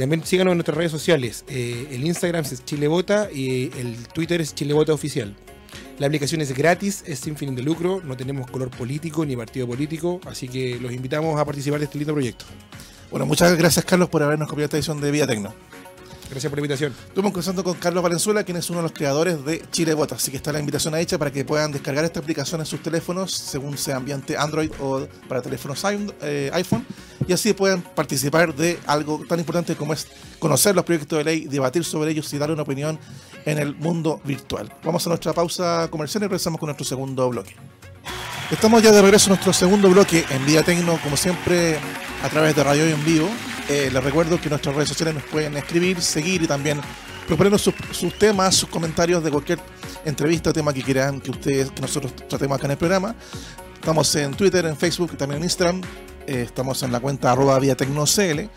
También 0.00 0.24
síganos 0.24 0.52
en 0.52 0.58
nuestras 0.58 0.76
redes 0.76 0.92
sociales. 0.92 1.44
el 1.48 2.04
Instagram 2.04 2.44
es 2.44 2.64
Chilebota 2.64 3.28
y 3.32 3.70
el 3.78 3.96
Twitter 4.08 4.40
es 4.40 4.54
Chilebota 4.54 4.92
Oficial. 4.92 5.36
La 5.98 6.06
aplicación 6.06 6.40
es 6.40 6.56
gratis, 6.56 7.04
es 7.06 7.20
sin 7.20 7.36
fin 7.36 7.54
de 7.54 7.62
lucro, 7.62 8.00
no 8.02 8.16
tenemos 8.16 8.50
color 8.50 8.70
político 8.70 9.24
ni 9.24 9.36
partido 9.36 9.66
político, 9.66 10.20
así 10.26 10.48
que 10.48 10.78
los 10.80 10.92
invitamos 10.92 11.38
a 11.38 11.44
participar 11.44 11.78
de 11.78 11.84
este 11.84 11.98
lindo 11.98 12.14
proyecto. 12.14 12.46
Bueno, 13.10 13.26
muchas 13.26 13.56
gracias 13.56 13.84
Carlos 13.84 14.08
por 14.08 14.22
habernos 14.22 14.48
copiado 14.48 14.64
esta 14.64 14.76
edición 14.78 15.00
de 15.00 15.10
Vía 15.10 15.26
Tecno. 15.26 15.52
Gracias 16.30 16.48
por 16.48 16.58
la 16.58 16.60
invitación. 16.60 16.94
Estuvimos 17.08 17.32
conversando 17.32 17.64
con 17.64 17.74
Carlos 17.74 18.04
Valenzuela, 18.04 18.44
quien 18.44 18.56
es 18.56 18.70
uno 18.70 18.78
de 18.78 18.82
los 18.84 18.92
creadores 18.92 19.44
de 19.44 19.64
Chile 19.72 19.94
Vota. 19.94 20.14
Así 20.14 20.30
que 20.30 20.36
está 20.36 20.52
la 20.52 20.60
invitación 20.60 20.94
hecha 20.94 21.18
para 21.18 21.32
que 21.32 21.44
puedan 21.44 21.72
descargar 21.72 22.04
esta 22.04 22.20
aplicación 22.20 22.60
en 22.60 22.66
sus 22.66 22.80
teléfonos, 22.80 23.32
según 23.32 23.76
sea 23.76 23.96
ambiente 23.96 24.36
Android 24.36 24.70
o 24.78 25.08
para 25.28 25.42
teléfonos 25.42 25.84
eh, 26.22 26.48
iPhone, 26.52 26.86
y 27.26 27.32
así 27.32 27.52
puedan 27.52 27.82
participar 27.82 28.54
de 28.54 28.78
algo 28.86 29.24
tan 29.28 29.40
importante 29.40 29.74
como 29.74 29.92
es 29.92 30.06
conocer 30.38 30.76
los 30.76 30.84
proyectos 30.84 31.18
de 31.18 31.24
ley, 31.24 31.46
debatir 31.46 31.84
sobre 31.84 32.12
ellos 32.12 32.32
y 32.32 32.38
dar 32.38 32.52
una 32.52 32.62
opinión 32.62 32.96
en 33.44 33.58
el 33.58 33.74
mundo 33.74 34.20
virtual. 34.24 34.72
Vamos 34.84 35.04
a 35.06 35.10
nuestra 35.10 35.32
pausa 35.32 35.88
comercial 35.90 36.22
y 36.22 36.26
regresamos 36.26 36.60
con 36.60 36.68
nuestro 36.68 36.86
segundo 36.86 37.28
bloque. 37.28 37.56
Estamos 38.52 38.80
ya 38.84 38.92
de 38.92 39.02
regreso 39.02 39.26
a 39.26 39.28
nuestro 39.30 39.52
segundo 39.52 39.90
bloque 39.90 40.24
en 40.30 40.46
Vía 40.46 40.62
Tecno, 40.62 40.96
como 41.02 41.16
siempre, 41.16 41.78
a 42.22 42.28
través 42.28 42.54
de 42.54 42.62
Radio 42.62 42.88
y 42.88 42.92
en 42.92 43.04
vivo. 43.04 43.28
Eh, 43.72 43.88
les 43.92 44.02
recuerdo 44.02 44.40
que 44.40 44.50
nuestras 44.50 44.74
redes 44.74 44.88
sociales 44.88 45.14
nos 45.14 45.22
pueden 45.22 45.56
escribir, 45.56 46.02
seguir 46.02 46.42
y 46.42 46.48
también 46.48 46.80
proponernos 47.28 47.62
sus, 47.62 48.18
temas, 48.18 48.56
sus 48.56 48.68
comentarios 48.68 49.22
de 49.22 49.30
cualquier 49.30 49.60
entrevista 50.04 50.50
o 50.50 50.52
tema 50.52 50.74
que 50.74 50.82
quieran 50.82 51.20
que 51.20 51.30
ustedes, 51.30 51.70
que 51.70 51.80
nosotros 51.80 52.12
tratemos 52.28 52.58
acá 52.58 52.66
en 52.66 52.72
el 52.72 52.78
programa. 52.78 53.14
Estamos 53.74 54.12
en 54.16 54.34
Twitter, 54.34 54.66
en 54.66 54.76
Facebook 54.76 55.12
y 55.14 55.16
también 55.16 55.38
en 55.38 55.44
Instagram. 55.44 55.82
Eh, 56.26 56.42
estamos 56.46 56.82
en 56.82 56.90
la 56.90 56.98
cuenta 56.98 57.30
arroba 57.30 57.56
vía 57.60 57.76
tecnocl. 57.76 58.50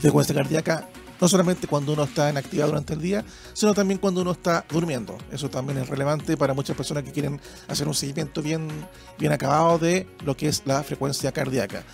frecuencia 0.00 0.34
cardíaca 0.34 0.88
no 1.20 1.28
solamente 1.28 1.66
cuando 1.66 1.92
uno 1.92 2.04
está 2.04 2.28
en 2.28 2.36
actividad 2.36 2.66
durante 2.66 2.94
el 2.94 3.00
día, 3.00 3.24
sino 3.52 3.74
también 3.74 3.98
cuando 3.98 4.22
uno 4.22 4.32
está 4.32 4.64
durmiendo. 4.68 5.16
Eso 5.30 5.48
también 5.48 5.78
es 5.78 5.88
relevante 5.88 6.36
para 6.36 6.54
muchas 6.54 6.76
personas 6.76 7.04
que 7.04 7.12
quieren 7.12 7.40
hacer 7.68 7.88
un 7.88 7.94
seguimiento 7.94 8.42
bien, 8.42 8.68
bien 9.18 9.32
acabado 9.32 9.78
de 9.78 10.06
lo 10.24 10.36
que 10.36 10.48
es 10.48 10.62
la 10.64 10.82
frecuencia 10.82 11.32
cardíaca. 11.32 11.84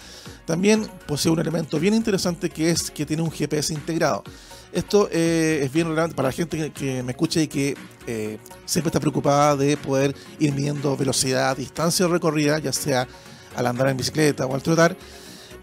También 0.47 0.89
posee 1.07 1.31
un 1.31 1.41
elemento 1.41 1.79
bien 1.79 1.95
interesante 1.95 2.51
que 2.51 2.71
es 2.71 2.91
que 2.91 3.07
tiene 3.07 3.23
un 3.23 3.31
GPS 3.31 3.73
integrado. 3.73 4.25
Esto 4.73 5.09
eh, 5.11 5.61
es 5.65 5.73
bien 5.73 5.89
relevante 5.89 6.15
para 6.15 6.29
la 6.29 6.33
gente 6.33 6.71
que, 6.71 7.03
me 7.03 7.13
escucha 7.13 7.41
y 7.41 7.49
que 7.49 7.77
eh, 8.07 8.39
siempre 8.67 8.89
está 8.89 9.01
preocupada 9.01 9.57
de 9.57 9.77
poder 9.77 10.15
ir 10.39 10.53
midiendo 10.53 10.97
velocidad, 10.97 11.57
distancia 11.57 12.07
recorrida, 12.07 12.59
ya 12.61 12.73
sea 12.73 13.09
al 13.57 13.67
andar 13.67 13.89
en 13.89 13.97
bicicleta 13.97 14.47
o 14.47 14.55
al 14.55 14.63
trotar 14.63 14.97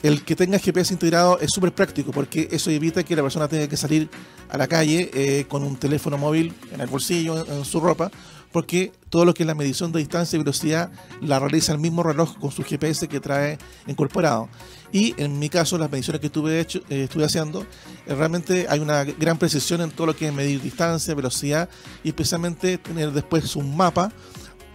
el 0.04 0.24
que 0.24 0.36
tenga 0.36 0.60
GPS 0.60 0.94
integrado 0.94 1.40
es 1.40 1.52
súper 1.52 1.74
práctico 1.74 2.12
porque 2.12 2.48
eso 2.52 2.70
evita 2.70 3.04
que 3.04 3.16
la 3.16 3.24
persona 3.24 3.48
tenga 3.48 3.68
que 3.68 3.78
salir 3.78 4.10
a 4.50 4.58
la 4.58 4.68
calle 4.68 5.10
eh, 5.14 5.46
con 5.48 5.64
un 5.64 5.76
teléfono 5.76 6.18
móvil 6.18 6.54
en 6.72 6.82
el 6.82 6.88
bolsillo, 6.88 7.46
en, 7.46 7.66
su 7.66 7.80
ropa, 7.80 8.12
porque 8.52 8.92
todo 9.10 9.26
lo 9.26 9.34
que 9.34 9.44
es 9.44 9.48
la 9.48 9.56
medición 9.56 9.92
de 9.92 10.00
distancia 10.00 10.38
y 10.38 10.40
velocidad 10.40 10.92
la 11.22 11.40
realiza 11.40 11.74
el 11.74 11.80
mismo 11.80 12.04
reloj 12.04 12.38
con 12.38 12.52
su 12.52 12.64
GPS 12.64 13.08
que 13.08 13.20
trae 13.20 13.58
incorporado. 13.88 14.50
Y 14.92 15.16
en 15.18 15.38
mi 15.40 15.50
caso, 15.50 15.78
las 15.78 15.92
mediciones 15.92 16.22
que 16.22 16.28
estuve, 16.28 16.60
hecho, 16.60 16.80
eh, 16.90 17.04
estuve 17.04 17.26
haciendo, 17.26 17.64
eh, 18.06 18.16
realmente 18.16 18.68
hay 18.70 18.80
una 18.80 19.04
gran 19.04 19.38
precisión 19.38 19.82
en 19.82 19.92
todo 19.92 20.08
lo 20.08 20.16
que 20.16 20.28
es 20.28 20.34
medir 20.34 20.62
distancia, 20.62 21.14
velocidad 21.16 21.70
y 22.04 22.10
especialmente 22.10 22.78
tener 22.78 23.12
después 23.12 23.56
un 23.56 23.76
mapa 23.76 24.12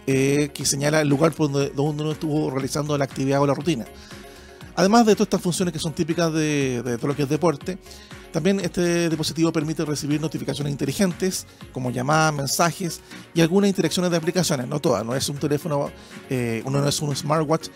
que 0.05 0.51
señala 0.65 0.99
el 0.99 1.07
lugar 1.07 1.33
donde, 1.33 1.69
donde 1.69 2.03
uno 2.03 2.11
estuvo 2.11 2.51
realizando 2.51 2.97
la 2.97 3.05
actividad 3.05 3.41
o 3.41 3.47
la 3.47 3.53
rutina. 3.53 3.85
Además 4.75 5.05
de 5.05 5.13
todas 5.13 5.27
estas 5.27 5.41
funciones 5.41 5.71
que 5.71 5.79
son 5.79 5.93
típicas 5.93 6.33
de, 6.33 6.81
todo 6.97 7.07
lo 7.07 7.15
que 7.15 7.23
es 7.23 7.29
deporte, 7.29 7.77
también 8.31 8.59
este 8.59 9.09
dispositivo 9.09 9.51
permite 9.51 9.85
recibir 9.85 10.19
notificaciones 10.19 10.71
inteligentes, 10.71 11.45
como 11.71 11.91
llamadas, 11.91 12.33
mensajes 12.33 13.01
y 13.35 13.41
algunas 13.41 13.69
interacciones 13.69 14.09
de 14.09 14.17
aplicaciones, 14.17 14.67
no 14.67 14.79
todas, 14.79 15.05
no 15.05 15.15
es 15.15 15.29
un 15.29 15.37
teléfono, 15.37 15.91
eh, 16.29 16.63
uno 16.65 16.81
no 16.81 16.87
es 16.87 16.99
un 17.01 17.15
smartwatch 17.15 17.67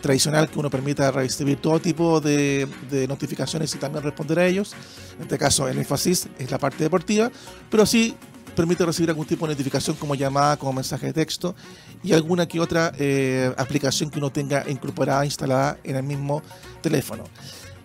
tradicional 0.00 0.50
que 0.50 0.58
uno 0.58 0.68
permita 0.68 1.10
recibir 1.12 1.58
todo 1.58 1.80
tipo 1.80 2.20
de, 2.20 2.68
de, 2.90 3.06
notificaciones 3.08 3.74
y 3.74 3.78
también 3.78 4.04
responder 4.04 4.38
a 4.40 4.46
ellos. 4.46 4.74
En 5.16 5.22
este 5.22 5.38
caso, 5.38 5.66
el 5.66 5.78
énfasis 5.78 6.28
es 6.38 6.50
la 6.50 6.58
parte 6.58 6.84
deportiva, 6.84 7.30
pero 7.70 7.86
sí 7.86 8.14
permite 8.54 8.84
recibir 8.84 9.10
algún 9.10 9.26
tipo 9.26 9.46
de 9.46 9.54
notificación 9.54 9.96
como 9.96 10.14
llamada, 10.14 10.56
como 10.56 10.72
mensaje 10.72 11.06
de 11.06 11.12
texto 11.12 11.54
y 12.02 12.12
alguna 12.12 12.46
que 12.46 12.60
otra 12.60 12.92
eh, 12.98 13.52
aplicación 13.56 14.10
que 14.10 14.18
uno 14.18 14.30
tenga 14.30 14.64
incorporada, 14.68 15.24
instalada 15.24 15.78
en 15.84 15.96
el 15.96 16.02
mismo 16.02 16.42
teléfono. 16.80 17.24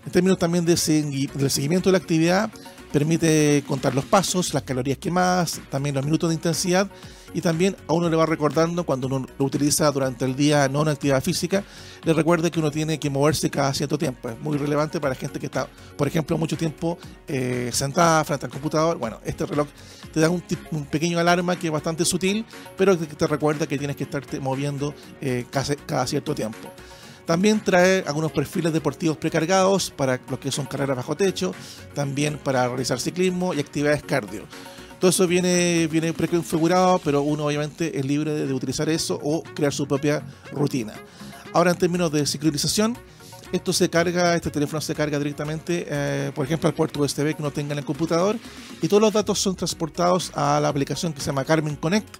En 0.05 0.11
términos 0.11 0.37
también 0.37 0.65
de 0.65 0.75
del 0.75 1.49
seguimiento 1.49 1.89
de 1.89 1.93
la 1.93 1.97
actividad, 1.97 2.49
permite 2.91 3.63
contar 3.67 3.93
los 3.93 4.05
pasos, 4.05 4.53
las 4.53 4.63
calorías 4.63 4.97
quemadas, 4.97 5.61
también 5.69 5.95
los 5.95 6.05
minutos 6.05 6.29
de 6.29 6.35
intensidad 6.35 6.89
y 7.33 7.41
también 7.41 7.75
a 7.87 7.93
uno 7.93 8.09
le 8.09 8.15
va 8.15 8.25
recordando 8.25 8.83
cuando 8.83 9.07
uno 9.07 9.25
lo 9.37 9.45
utiliza 9.45 9.91
durante 9.91 10.25
el 10.25 10.35
día 10.35 10.67
no 10.67 10.81
en 10.81 10.89
actividad 10.89 11.23
física, 11.23 11.63
le 12.03 12.13
recuerda 12.13 12.49
que 12.49 12.59
uno 12.59 12.71
tiene 12.71 12.99
que 12.99 13.09
moverse 13.09 13.49
cada 13.49 13.73
cierto 13.73 13.97
tiempo. 13.97 14.29
Es 14.29 14.39
muy 14.39 14.57
relevante 14.57 14.99
para 14.99 15.15
gente 15.15 15.39
que 15.39 15.47
está, 15.47 15.67
por 15.97 16.07
ejemplo, 16.07 16.37
mucho 16.37 16.57
tiempo 16.57 16.97
eh, 17.27 17.69
sentada 17.73 18.23
frente 18.23 18.45
al 18.45 18.51
computador. 18.51 18.97
Bueno, 18.97 19.19
este 19.25 19.45
reloj 19.45 19.67
te 20.13 20.19
da 20.19 20.29
un, 20.29 20.41
pequeño 20.89 21.19
alarma 21.19 21.57
que 21.57 21.67
es 21.67 21.73
bastante 21.73 22.05
sutil, 22.05 22.45
pero 22.77 22.97
que 22.97 23.05
te 23.05 23.27
recuerda 23.27 23.67
que 23.67 23.77
tienes 23.77 23.95
que 23.95 24.03
estarte 24.03 24.39
moviendo 24.39 24.93
eh, 25.21 25.45
cada, 25.51 26.07
cierto 26.07 26.33
tiempo. 26.33 26.69
También 27.25 27.63
trae 27.63 28.03
algunos 28.07 28.31
perfiles 28.31 28.73
deportivos 28.73 29.17
precargados 29.17 29.91
para 29.91 30.19
lo 30.29 30.39
que 30.39 30.51
son 30.51 30.65
carreras 30.65 30.97
bajo 30.97 31.15
techo, 31.15 31.53
también 31.93 32.39
para 32.39 32.67
realizar 32.67 32.99
ciclismo 32.99 33.53
y 33.53 33.59
actividades 33.59 34.01
cardio. 34.01 34.45
Todo 34.99 35.11
eso 35.11 35.25
viene, 35.27 35.87
viene 35.87 36.11
preconfigurado, 36.11 36.99
pero 36.99 37.21
uno 37.21 37.45
obviamente 37.45 37.97
es 37.97 38.05
libre 38.05 38.33
de, 38.33 38.53
utilizar 38.53 38.89
eso 38.89 39.17
o 39.23 39.43
crear 39.43 39.71
su 39.71 39.87
propia 39.87 40.21
rutina. 40.51 40.93
Ahora 41.53 41.71
en 41.71 41.77
términos 41.77 42.11
de 42.11 42.25
sincronización, 42.25 42.97
esto 43.53 43.71
se 43.71 43.89
carga, 43.89 44.35
este 44.35 44.51
teléfono 44.51 44.81
se 44.81 44.93
carga 44.93 45.17
directamente, 45.17 45.87
eh, 45.89 46.31
por 46.35 46.45
ejemplo, 46.45 46.67
al 46.67 46.75
puerto 46.75 46.99
USB 46.99 47.33
que 47.33 47.37
uno 47.39 47.51
tenga 47.51 47.71
en 47.71 47.79
el 47.79 47.85
computador 47.85 48.37
y 48.81 48.89
todos 48.89 49.01
los 49.01 49.13
datos 49.13 49.39
son 49.39 49.55
transportados 49.55 50.31
a 50.35 50.59
la 50.59 50.67
aplicación 50.67 51.13
que 51.13 51.21
se 51.21 51.27
llama 51.27 51.45
Carmen 51.45 51.77
Connect, 51.77 52.17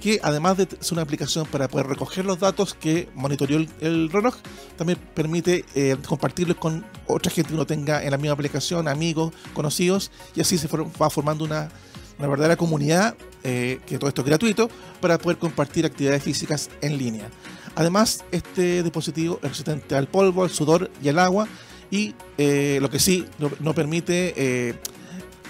que 0.00 0.18
además 0.22 0.56
de 0.56 0.66
ser 0.80 0.94
una 0.94 1.02
aplicación 1.02 1.46
para 1.46 1.68
poder 1.68 1.86
recoger 1.86 2.24
los 2.24 2.40
datos 2.40 2.72
que 2.72 3.08
monitoreó 3.14 3.64
el, 3.80 4.10
reloj, 4.10 4.36
también 4.78 4.98
permite 5.14 5.66
eh, 5.74 5.96
compartirlos 6.06 6.56
con 6.56 6.84
otra 7.06 7.30
gente 7.30 7.50
que 7.50 7.54
uno 7.54 7.66
tenga 7.66 8.02
en 8.02 8.10
la 8.10 8.16
misma 8.16 8.32
aplicación, 8.32 8.88
amigos, 8.88 9.34
conocidos, 9.52 10.10
y 10.34 10.40
así 10.40 10.56
se 10.56 10.68
va 10.68 11.10
formando 11.10 11.44
una 11.44 11.68
una 12.18 12.28
verdadera 12.28 12.56
comunidad, 12.56 13.16
eh, 13.42 13.80
que 13.86 13.98
todo 13.98 14.08
esto 14.08 14.22
es 14.22 14.26
gratuito, 14.26 14.70
para 15.00 15.18
poder 15.18 15.38
compartir 15.38 15.84
actividades 15.84 16.22
físicas 16.22 16.70
en 16.80 16.98
línea. 16.98 17.28
Además, 17.74 18.24
este 18.30 18.82
dispositivo 18.82 19.38
es 19.42 19.50
resistente 19.50 19.96
al 19.96 20.06
polvo, 20.06 20.44
al 20.44 20.50
sudor 20.50 20.90
y 21.02 21.08
al 21.08 21.18
agua, 21.18 21.48
y 21.90 22.14
eh, 22.38 22.78
lo 22.80 22.90
que 22.90 22.98
sí 22.98 23.26
no, 23.60 23.74
permite 23.74 24.34
eh, 24.36 24.74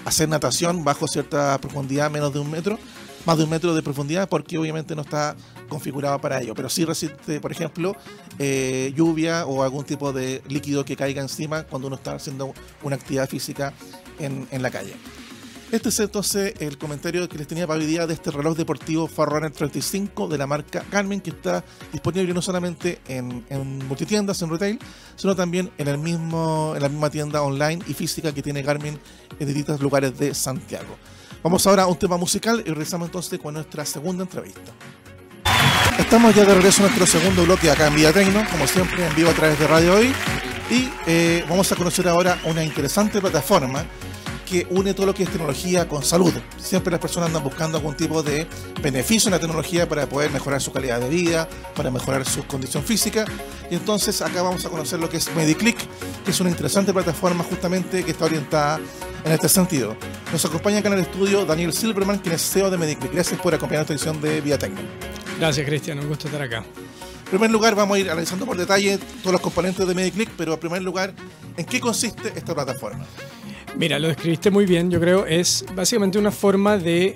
hacer 0.05 0.27
natación 0.27 0.83
bajo 0.83 1.07
cierta 1.07 1.57
profundidad, 1.59 2.11
menos 2.11 2.33
de 2.33 2.39
un 2.39 2.49
metro, 2.49 2.77
más 3.25 3.37
de 3.37 3.43
un 3.43 3.49
metro 3.49 3.73
de 3.73 3.81
profundidad, 3.81 4.29
porque 4.29 4.57
obviamente 4.57 4.95
no 4.95 5.01
está 5.01 5.35
configurado 5.69 6.19
para 6.19 6.41
ello, 6.41 6.53
pero 6.53 6.69
sí 6.69 6.85
resiste, 6.85 7.39
por 7.39 7.51
ejemplo, 7.51 7.95
lluvia 8.93 9.47
o 9.47 9.63
algún 9.63 9.83
tipo 9.83 10.13
de 10.13 10.43
líquido 10.47 10.85
que 10.85 10.95
caiga 10.95 11.23
encima 11.23 11.63
cuando 11.63 11.87
uno 11.87 11.95
está 11.95 12.13
haciendo 12.13 12.53
una 12.83 12.97
actividad 12.97 13.27
física 13.27 13.73
en, 14.19 14.47
en 14.51 14.61
la 14.61 14.69
calle. 14.69 14.93
Este 15.71 15.89
es 15.89 15.99
entonces 15.99 16.53
el 16.59 16.77
comentario 16.77 17.27
que 17.27 17.37
les 17.39 17.47
tenía 17.47 17.65
para 17.65 17.79
hoy 17.79 17.87
día 17.87 18.05
de 18.05 18.13
este 18.13 18.29
reloj 18.29 18.55
deportivo 18.55 19.07
Farrunner 19.07 19.51
35 19.51 20.27
de 20.27 20.37
la 20.37 20.45
marca 20.45 20.85
Garmin 20.91 21.19
que 21.19 21.31
está 21.31 21.63
disponible 21.91 22.33
no 22.35 22.41
solamente 22.41 23.01
en, 23.07 23.43
multitiendas, 23.87 24.41
en 24.43 24.51
retail, 24.51 24.79
sino 25.15 25.35
también 25.35 25.71
en, 25.79 25.87
el 25.87 25.97
mismo, 25.97 26.73
en 26.75 26.83
la 26.83 26.87
misma 26.87 27.09
tienda 27.09 27.41
online 27.41 27.83
y 27.87 27.93
física 27.93 28.31
que 28.31 28.43
tiene 28.43 28.61
Garmin 28.61 28.99
en 29.39 29.47
distintos 29.47 29.81
lugares 29.81 30.17
de 30.17 30.35
Santiago. 30.35 30.97
Vamos 31.41 31.65
ahora 31.65 31.83
a 31.83 31.87
un 31.87 31.97
tema 31.97 32.17
musical 32.17 32.61
y 32.63 32.69
regresamos 32.69 33.07
entonces 33.07 33.39
con 33.39 33.55
nuestra 33.55 33.85
segunda 33.85 34.23
entrevista. 34.23 34.71
Estamos 35.97 36.35
ya 36.35 36.45
de 36.45 36.53
regreso 36.53 36.83
a 36.83 36.87
nuestro 36.87 37.07
segundo 37.07 37.43
bloque 37.43 37.71
acá 37.71 37.87
en 37.87 37.95
Vía 37.95 38.13
Tecno, 38.13 38.43
como 38.51 38.67
siempre 38.67 39.05
en 39.05 39.15
vivo 39.15 39.31
a 39.31 39.33
través 39.33 39.57
de 39.59 39.67
Radio 39.67 39.95
Hoy. 39.95 40.13
Y 40.69 40.89
eh, 41.07 41.43
vamos 41.49 41.71
a 41.71 41.75
conocer 41.75 42.07
ahora 42.07 42.39
una 42.45 42.63
interesante 42.63 43.19
plataforma 43.19 43.83
que 44.45 44.67
une 44.69 44.93
todo 44.93 45.07
lo 45.07 45.13
que 45.13 45.23
es 45.23 45.29
tecnología 45.29 45.87
con 45.87 46.03
salud. 46.03 46.33
Siempre 46.57 46.91
las 46.91 46.99
personas 46.99 47.27
andan 47.27 47.43
buscando 47.43 47.77
algún 47.77 47.95
tipo 47.95 48.23
de 48.23 48.47
beneficio 48.81 49.27
en 49.27 49.33
la 49.33 49.39
tecnología 49.39 49.89
para 49.89 50.07
poder 50.07 50.31
mejorar 50.31 50.61
su 50.61 50.71
calidad 50.71 50.99
de 50.99 51.09
vida, 51.09 51.49
para 51.75 51.91
mejorar 51.91 52.25
su 52.25 52.45
condición 52.45 52.83
física. 52.83 53.25
Y 53.69 53.75
entonces 53.75 54.21
acá 54.21 54.41
vamos 54.41 54.63
a 54.65 54.69
conocer 54.69 54.99
lo 54.99 55.09
que 55.09 55.17
es 55.17 55.33
MediClick, 55.35 55.77
que 56.23 56.31
es 56.31 56.39
una 56.39 56.49
interesante 56.49 56.93
plataforma 56.93 57.43
justamente 57.43 58.03
que 58.03 58.11
está 58.11 58.25
orientada 58.25 58.79
en 59.25 59.31
este 59.31 59.49
sentido. 59.49 59.97
Nos 60.31 60.45
acompaña 60.45 60.79
acá 60.79 60.89
en 60.89 60.95
el 60.95 60.99
estudio 61.01 61.45
Daniel 61.45 61.73
Silverman, 61.73 62.19
quien 62.19 62.35
es 62.35 62.49
CEO 62.49 62.69
de 62.69 62.77
MediClick. 62.77 63.11
Gracias 63.11 63.39
por 63.41 63.53
acompañar 63.53 63.81
esta 63.81 63.93
edición 63.93 64.21
de 64.21 64.39
Vía 64.41 64.59
Técnica. 64.59 64.87
Gracias, 65.39 65.65
Cristian. 65.65 65.99
Un 65.99 66.07
gusto 66.07 66.27
estar 66.27 66.41
acá. 66.41 66.63
En 67.25 67.31
primer 67.31 67.49
lugar, 67.49 67.73
vamos 67.73 67.97
a 67.97 67.99
ir 67.99 68.09
analizando 68.09 68.45
por 68.45 68.55
detalle 68.55 68.99
todos 69.21 69.33
los 69.33 69.41
componentes 69.41 69.85
de 69.87 69.95
MediClick, 69.95 70.29
pero 70.37 70.53
en 70.53 70.59
primer 70.59 70.83
lugar, 70.83 71.13
¿en 71.57 71.65
qué 71.65 71.79
consiste 71.79 72.31
esta 72.35 72.53
plataforma? 72.53 73.03
Mira, 73.77 73.99
lo 73.99 74.07
describiste 74.07 74.51
muy 74.51 74.65
bien, 74.65 74.89
yo 74.89 75.01
creo, 75.01 75.25
es 75.25 75.65
básicamente 75.75 76.17
una 76.17 76.31
forma 76.31 76.77
de 76.77 77.15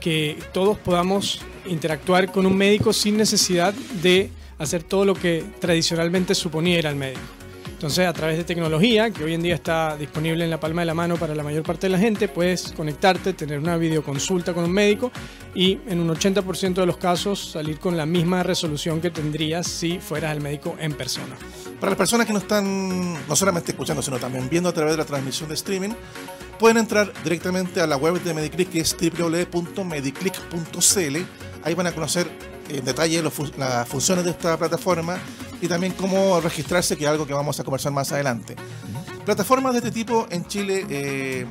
que 0.00 0.38
todos 0.52 0.78
podamos 0.78 1.40
interactuar 1.66 2.30
con 2.30 2.46
un 2.46 2.56
médico 2.56 2.92
sin 2.92 3.16
necesidad 3.16 3.74
de 4.00 4.30
hacer 4.58 4.84
todo 4.84 5.04
lo 5.04 5.14
que 5.14 5.44
tradicionalmente 5.60 6.36
suponía 6.36 6.78
ir 6.78 6.86
al 6.86 6.96
médico. 6.96 7.37
Entonces, 7.78 8.08
a 8.08 8.12
través 8.12 8.36
de 8.36 8.42
tecnología, 8.42 9.12
que 9.12 9.22
hoy 9.22 9.34
en 9.34 9.40
día 9.40 9.54
está 9.54 9.96
disponible 9.96 10.42
en 10.42 10.50
la 10.50 10.58
palma 10.58 10.82
de 10.82 10.86
la 10.86 10.94
mano 10.94 11.16
para 11.16 11.32
la 11.36 11.44
mayor 11.44 11.62
parte 11.62 11.86
de 11.86 11.92
la 11.92 11.98
gente, 12.00 12.26
puedes 12.26 12.72
conectarte, 12.72 13.34
tener 13.34 13.60
una 13.60 13.76
videoconsulta 13.76 14.52
con 14.52 14.64
un 14.64 14.72
médico 14.72 15.12
y 15.54 15.78
en 15.86 16.00
un 16.00 16.08
80% 16.08 16.74
de 16.74 16.86
los 16.86 16.96
casos 16.96 17.52
salir 17.52 17.78
con 17.78 17.96
la 17.96 18.04
misma 18.04 18.42
resolución 18.42 19.00
que 19.00 19.12
tendrías 19.12 19.68
si 19.68 20.00
fueras 20.00 20.36
el 20.36 20.42
médico 20.42 20.74
en 20.80 20.94
persona. 20.94 21.36
Para 21.78 21.90
las 21.90 21.96
personas 21.96 22.26
que 22.26 22.32
no 22.32 22.40
están 22.40 23.14
no 23.28 23.36
solamente 23.36 23.70
escuchando, 23.70 24.02
sino 24.02 24.18
también 24.18 24.48
viendo 24.50 24.68
a 24.68 24.72
través 24.72 24.94
de 24.94 24.98
la 24.98 25.04
transmisión 25.04 25.48
de 25.48 25.54
streaming, 25.54 25.90
pueden 26.58 26.78
entrar 26.78 27.12
directamente 27.22 27.80
a 27.80 27.86
la 27.86 27.96
web 27.96 28.20
de 28.20 28.34
Mediclick, 28.34 28.70
que 28.70 28.80
es 28.80 28.96
www.mediclick.cl. 29.00 31.16
Ahí 31.62 31.74
van 31.74 31.86
a 31.86 31.92
conocer 31.92 32.26
en 32.68 32.84
detalle 32.84 33.22
las 33.22 33.88
funciones 33.88 34.24
de 34.24 34.30
esta 34.30 34.56
plataforma 34.56 35.18
y 35.60 35.68
también 35.68 35.92
cómo 35.92 36.40
registrarse, 36.40 36.96
que 36.96 37.04
es 37.04 37.10
algo 37.10 37.26
que 37.26 37.32
vamos 37.32 37.58
a 37.58 37.64
conversar 37.64 37.92
más 37.92 38.12
adelante. 38.12 38.56
Plataformas 39.24 39.72
de 39.72 39.78
este 39.78 39.90
tipo 39.90 40.26
en 40.30 40.46
Chile, 40.46 40.86
eh, 40.88 41.46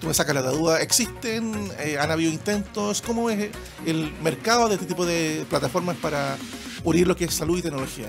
tú 0.00 0.08
me 0.08 0.14
sacas 0.14 0.34
la 0.34 0.42
duda, 0.42 0.80
¿existen? 0.80 1.70
Eh, 1.78 1.96
¿Han 1.98 2.10
habido 2.10 2.30
intentos? 2.30 3.00
¿Cómo 3.00 3.30
es 3.30 3.50
el 3.86 4.12
mercado 4.22 4.68
de 4.68 4.74
este 4.74 4.86
tipo 4.86 5.06
de 5.06 5.46
plataformas 5.48 5.96
para 5.96 6.36
unir 6.82 7.06
lo 7.06 7.16
que 7.16 7.24
es 7.24 7.34
salud 7.34 7.58
y 7.58 7.62
tecnología? 7.62 8.08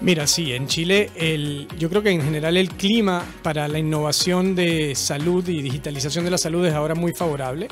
Mira, 0.00 0.26
sí, 0.26 0.52
en 0.52 0.66
Chile 0.66 1.10
el, 1.14 1.68
yo 1.78 1.88
creo 1.88 2.02
que 2.02 2.10
en 2.10 2.22
general 2.22 2.56
el 2.56 2.70
clima 2.70 3.24
para 3.42 3.68
la 3.68 3.78
innovación 3.78 4.54
de 4.54 4.94
salud 4.94 5.46
y 5.48 5.62
digitalización 5.62 6.24
de 6.24 6.30
la 6.30 6.38
salud 6.38 6.66
es 6.66 6.74
ahora 6.74 6.94
muy 6.94 7.12
favorable. 7.12 7.68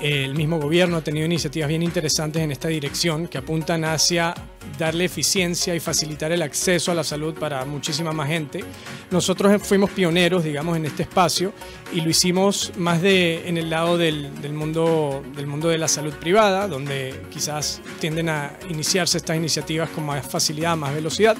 El 0.00 0.34
mismo 0.34 0.58
gobierno 0.58 0.96
ha 0.96 1.04
tenido 1.04 1.26
iniciativas 1.26 1.68
bien 1.68 1.82
interesantes 1.82 2.42
en 2.42 2.50
esta 2.50 2.68
dirección 2.68 3.28
que 3.28 3.38
apuntan 3.38 3.84
hacia 3.84 4.34
darle 4.78 5.04
eficiencia 5.04 5.74
y 5.74 5.80
facilitar 5.80 6.32
el 6.32 6.42
acceso 6.42 6.90
a 6.90 6.94
la 6.94 7.04
salud 7.04 7.34
para 7.34 7.64
muchísima 7.64 8.12
más 8.12 8.28
gente. 8.28 8.64
Nosotros 9.10 9.62
fuimos 9.62 9.90
pioneros, 9.90 10.42
digamos, 10.42 10.76
en 10.76 10.86
este 10.86 11.04
espacio 11.04 11.52
y 11.92 12.00
lo 12.00 12.10
hicimos 12.10 12.72
más 12.76 13.00
de 13.00 13.48
en 13.48 13.58
el 13.58 13.70
lado 13.70 13.96
del, 13.96 14.32
mundo, 14.52 15.22
del 15.36 15.46
mundo 15.46 15.68
de 15.68 15.78
la 15.78 15.88
salud 15.88 16.14
privada, 16.14 16.66
donde 16.66 17.20
quizás 17.30 17.80
tienden 18.00 18.28
a 18.28 18.58
iniciarse 18.70 19.18
estas 19.18 19.36
iniciativas 19.36 19.90
con 19.90 20.04
más 20.04 20.26
facilidad, 20.26 20.76
más 20.76 20.94
velocidad 20.94 21.36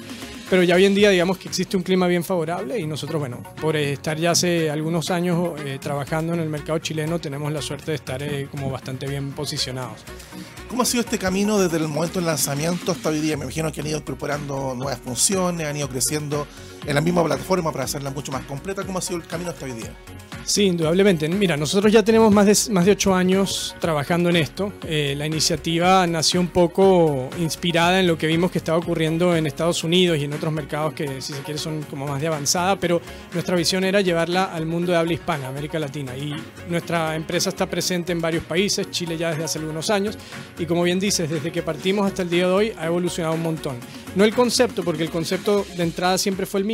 pero 0.53 0.61
ya 0.61 0.75
hoy 0.75 0.85
en 0.85 0.93
día 0.93 1.09
digamos 1.09 1.39
que 1.39 1.47
existe 1.47 1.75
un 1.75 1.81
clima 1.81 2.05
bien 2.05 2.23
favorable 2.23 2.77
y 2.77 2.85
nosotros, 2.85 3.19
bueno, 3.19 3.41
por 3.59 3.75
estar 3.75 4.19
ya 4.19 4.29
hace 4.29 4.69
algunos 4.69 5.09
años 5.09 5.59
eh, 5.65 5.79
trabajando 5.81 6.35
en 6.35 6.41
el 6.41 6.47
mercado 6.47 6.77
chileno, 6.77 7.17
tenemos 7.17 7.51
la 7.51 7.59
suerte 7.59 7.89
de 7.89 7.95
estar 7.95 8.21
eh, 8.21 8.47
como 8.51 8.69
bastante 8.69 9.07
bien 9.07 9.31
posicionados. 9.31 10.01
¿Cómo 10.69 10.83
ha 10.83 10.85
sido 10.85 11.01
este 11.01 11.17
camino 11.17 11.57
desde 11.57 11.77
el 11.77 11.87
momento 11.87 12.19
del 12.19 12.27
lanzamiento 12.27 12.91
hasta 12.91 13.09
hoy 13.09 13.19
día? 13.19 13.35
Me 13.35 13.45
imagino 13.45 13.71
que 13.71 13.81
han 13.81 13.87
ido 13.87 13.97
incorporando 13.97 14.75
nuevas 14.75 14.99
funciones, 14.99 15.65
han 15.65 15.75
ido 15.75 15.89
creciendo 15.89 16.45
en 16.85 16.95
la 16.95 17.01
misma 17.01 17.23
plataforma 17.23 17.71
para 17.71 17.85
hacerla 17.85 18.09
mucho 18.09 18.31
más 18.31 18.43
completa. 18.45 18.83
¿Cómo 18.83 18.99
ha 18.99 19.01
sido 19.01 19.19
el 19.19 19.27
camino 19.27 19.51
hasta 19.51 19.65
hoy 19.65 19.73
día? 19.73 19.93
Sí, 20.45 20.63
indudablemente. 20.63 21.29
Mira, 21.29 21.55
nosotros 21.55 21.91
ya 21.91 22.03
tenemos 22.03 22.31
más 22.33 22.45
de, 22.45 22.73
más 22.73 22.85
de 22.85 22.91
ocho 22.91 23.15
años 23.15 23.75
trabajando 23.79 24.29
en 24.29 24.35
esto. 24.35 24.73
Eh, 24.85 25.15
la 25.17 25.25
iniciativa 25.25 26.05
nació 26.05 26.41
un 26.41 26.47
poco 26.47 27.29
inspirada 27.39 28.01
en 28.01 28.07
lo 28.07 28.17
que 28.17 28.27
vimos 28.27 28.51
que 28.51 28.57
estaba 28.57 28.77
ocurriendo 28.77 29.37
en 29.37 29.47
Estados 29.47 29.85
Unidos 29.85 30.17
y 30.17 30.25
en 30.25 30.33
otros 30.33 30.51
mercados 30.51 30.93
que, 30.93 31.21
si 31.21 31.31
se 31.31 31.41
quiere, 31.43 31.57
son 31.57 31.83
como 31.83 32.05
más 32.05 32.19
de 32.19 32.27
avanzada, 32.27 32.77
pero 32.77 33.01
nuestra 33.31 33.55
visión 33.55 33.85
era 33.85 34.01
llevarla 34.01 34.45
al 34.45 34.65
mundo 34.65 34.91
de 34.91 34.97
habla 34.97 35.13
hispana, 35.13 35.47
América 35.47 35.79
Latina. 35.79 36.15
Y 36.17 36.35
nuestra 36.69 37.15
empresa 37.15 37.49
está 37.49 37.69
presente 37.69 38.11
en 38.11 38.19
varios 38.19 38.43
países, 38.43 38.91
Chile 38.91 39.17
ya 39.17 39.29
desde 39.29 39.45
hace 39.45 39.59
algunos 39.59 39.89
años, 39.89 40.17
y 40.59 40.65
como 40.65 40.83
bien 40.83 40.99
dices, 40.99 41.29
desde 41.29 41.53
que 41.53 41.63
partimos 41.63 42.05
hasta 42.05 42.21
el 42.21 42.29
día 42.29 42.47
de 42.47 42.53
hoy 42.53 42.73
ha 42.77 42.87
evolucionado 42.87 43.35
un 43.35 43.43
montón. 43.43 43.77
No 44.15 44.25
el 44.25 44.33
concepto, 44.35 44.83
porque 44.83 45.03
el 45.03 45.09
concepto 45.09 45.65
de 45.75 45.83
entrada 45.83 46.17
siempre 46.17 46.45
fue 46.45 46.59
el 46.59 46.65
mismo, 46.65 46.72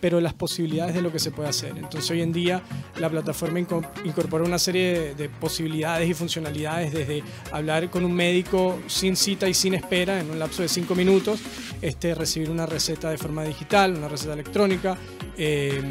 pero 0.00 0.20
las 0.20 0.34
posibilidades 0.34 0.94
de 0.94 1.02
lo 1.02 1.12
que 1.12 1.18
se 1.18 1.30
puede 1.30 1.48
hacer. 1.48 1.72
Entonces 1.76 2.10
hoy 2.10 2.22
en 2.22 2.32
día 2.32 2.62
la 2.98 3.08
plataforma 3.08 3.58
incorpora 3.58 4.44
una 4.44 4.58
serie 4.58 5.14
de 5.14 5.28
posibilidades 5.28 6.08
y 6.08 6.14
funcionalidades 6.14 6.92
desde 6.92 7.22
hablar 7.52 7.90
con 7.90 8.04
un 8.04 8.12
médico 8.12 8.78
sin 8.86 9.16
cita 9.16 9.48
y 9.48 9.54
sin 9.54 9.74
espera 9.74 10.20
en 10.20 10.30
un 10.30 10.38
lapso 10.38 10.62
de 10.62 10.68
cinco 10.68 10.94
minutos, 10.94 11.40
este, 11.80 12.14
recibir 12.14 12.50
una 12.50 12.66
receta 12.66 13.10
de 13.10 13.18
forma 13.18 13.44
digital, 13.44 13.94
una 13.96 14.08
receta 14.08 14.34
electrónica, 14.34 14.96
eh, 15.36 15.82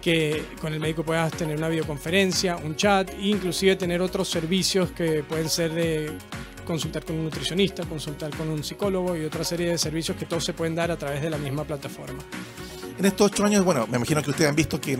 que 0.00 0.44
con 0.60 0.72
el 0.72 0.80
médico 0.80 1.02
puedas 1.02 1.32
tener 1.32 1.56
una 1.56 1.68
videoconferencia, 1.68 2.56
un 2.56 2.76
chat 2.76 3.10
e 3.10 3.28
inclusive 3.28 3.76
tener 3.76 4.00
otros 4.00 4.28
servicios 4.28 4.92
que 4.92 5.24
pueden 5.24 5.48
ser 5.48 5.72
de 5.72 6.12
consultar 6.64 7.04
con 7.04 7.16
un 7.16 7.24
nutricionista, 7.24 7.84
consultar 7.84 8.30
con 8.36 8.48
un 8.48 8.62
psicólogo 8.62 9.16
y 9.16 9.24
otra 9.24 9.42
serie 9.42 9.70
de 9.70 9.78
servicios 9.78 10.16
que 10.16 10.26
todos 10.26 10.44
se 10.44 10.52
pueden 10.52 10.74
dar 10.74 10.90
a 10.90 10.96
través 10.96 11.22
de 11.22 11.30
la 11.30 11.38
misma 11.38 11.64
plataforma 11.64 12.22
en 12.98 13.06
estos 13.06 13.30
ocho 13.30 13.44
años, 13.44 13.64
bueno, 13.64 13.86
me 13.86 13.96
imagino 13.96 14.22
que 14.22 14.30
ustedes 14.30 14.50
han 14.50 14.56
visto 14.56 14.80
que 14.80 14.98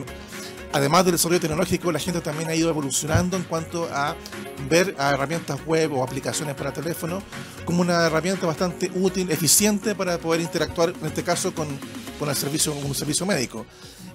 además 0.73 1.05
del 1.05 1.13
desarrollo 1.13 1.41
tecnológico, 1.41 1.91
la 1.91 1.99
gente 1.99 2.21
también 2.21 2.49
ha 2.49 2.55
ido 2.55 2.69
evolucionando 2.69 3.37
en 3.37 3.43
cuanto 3.45 3.89
a 3.93 4.15
ver 4.69 4.95
herramientas 4.99 5.59
web 5.67 5.93
o 5.95 6.05
aplicaciones 6.05 6.55
para 6.55 6.73
teléfono 6.73 7.23
como 7.65 7.81
una 7.81 8.07
herramienta 8.07 8.47
bastante 8.47 8.91
útil, 8.95 9.31
eficiente 9.31 9.95
para 9.95 10.19
poder 10.19 10.41
interactuar, 10.41 10.91
en 11.01 11.07
este 11.07 11.23
caso, 11.23 11.55
con, 11.55 11.69
con 12.19 12.29
el 12.29 12.37
servicio, 12.37 12.73
un 12.73 12.95
servicio 12.95 13.27
médico. 13.27 13.67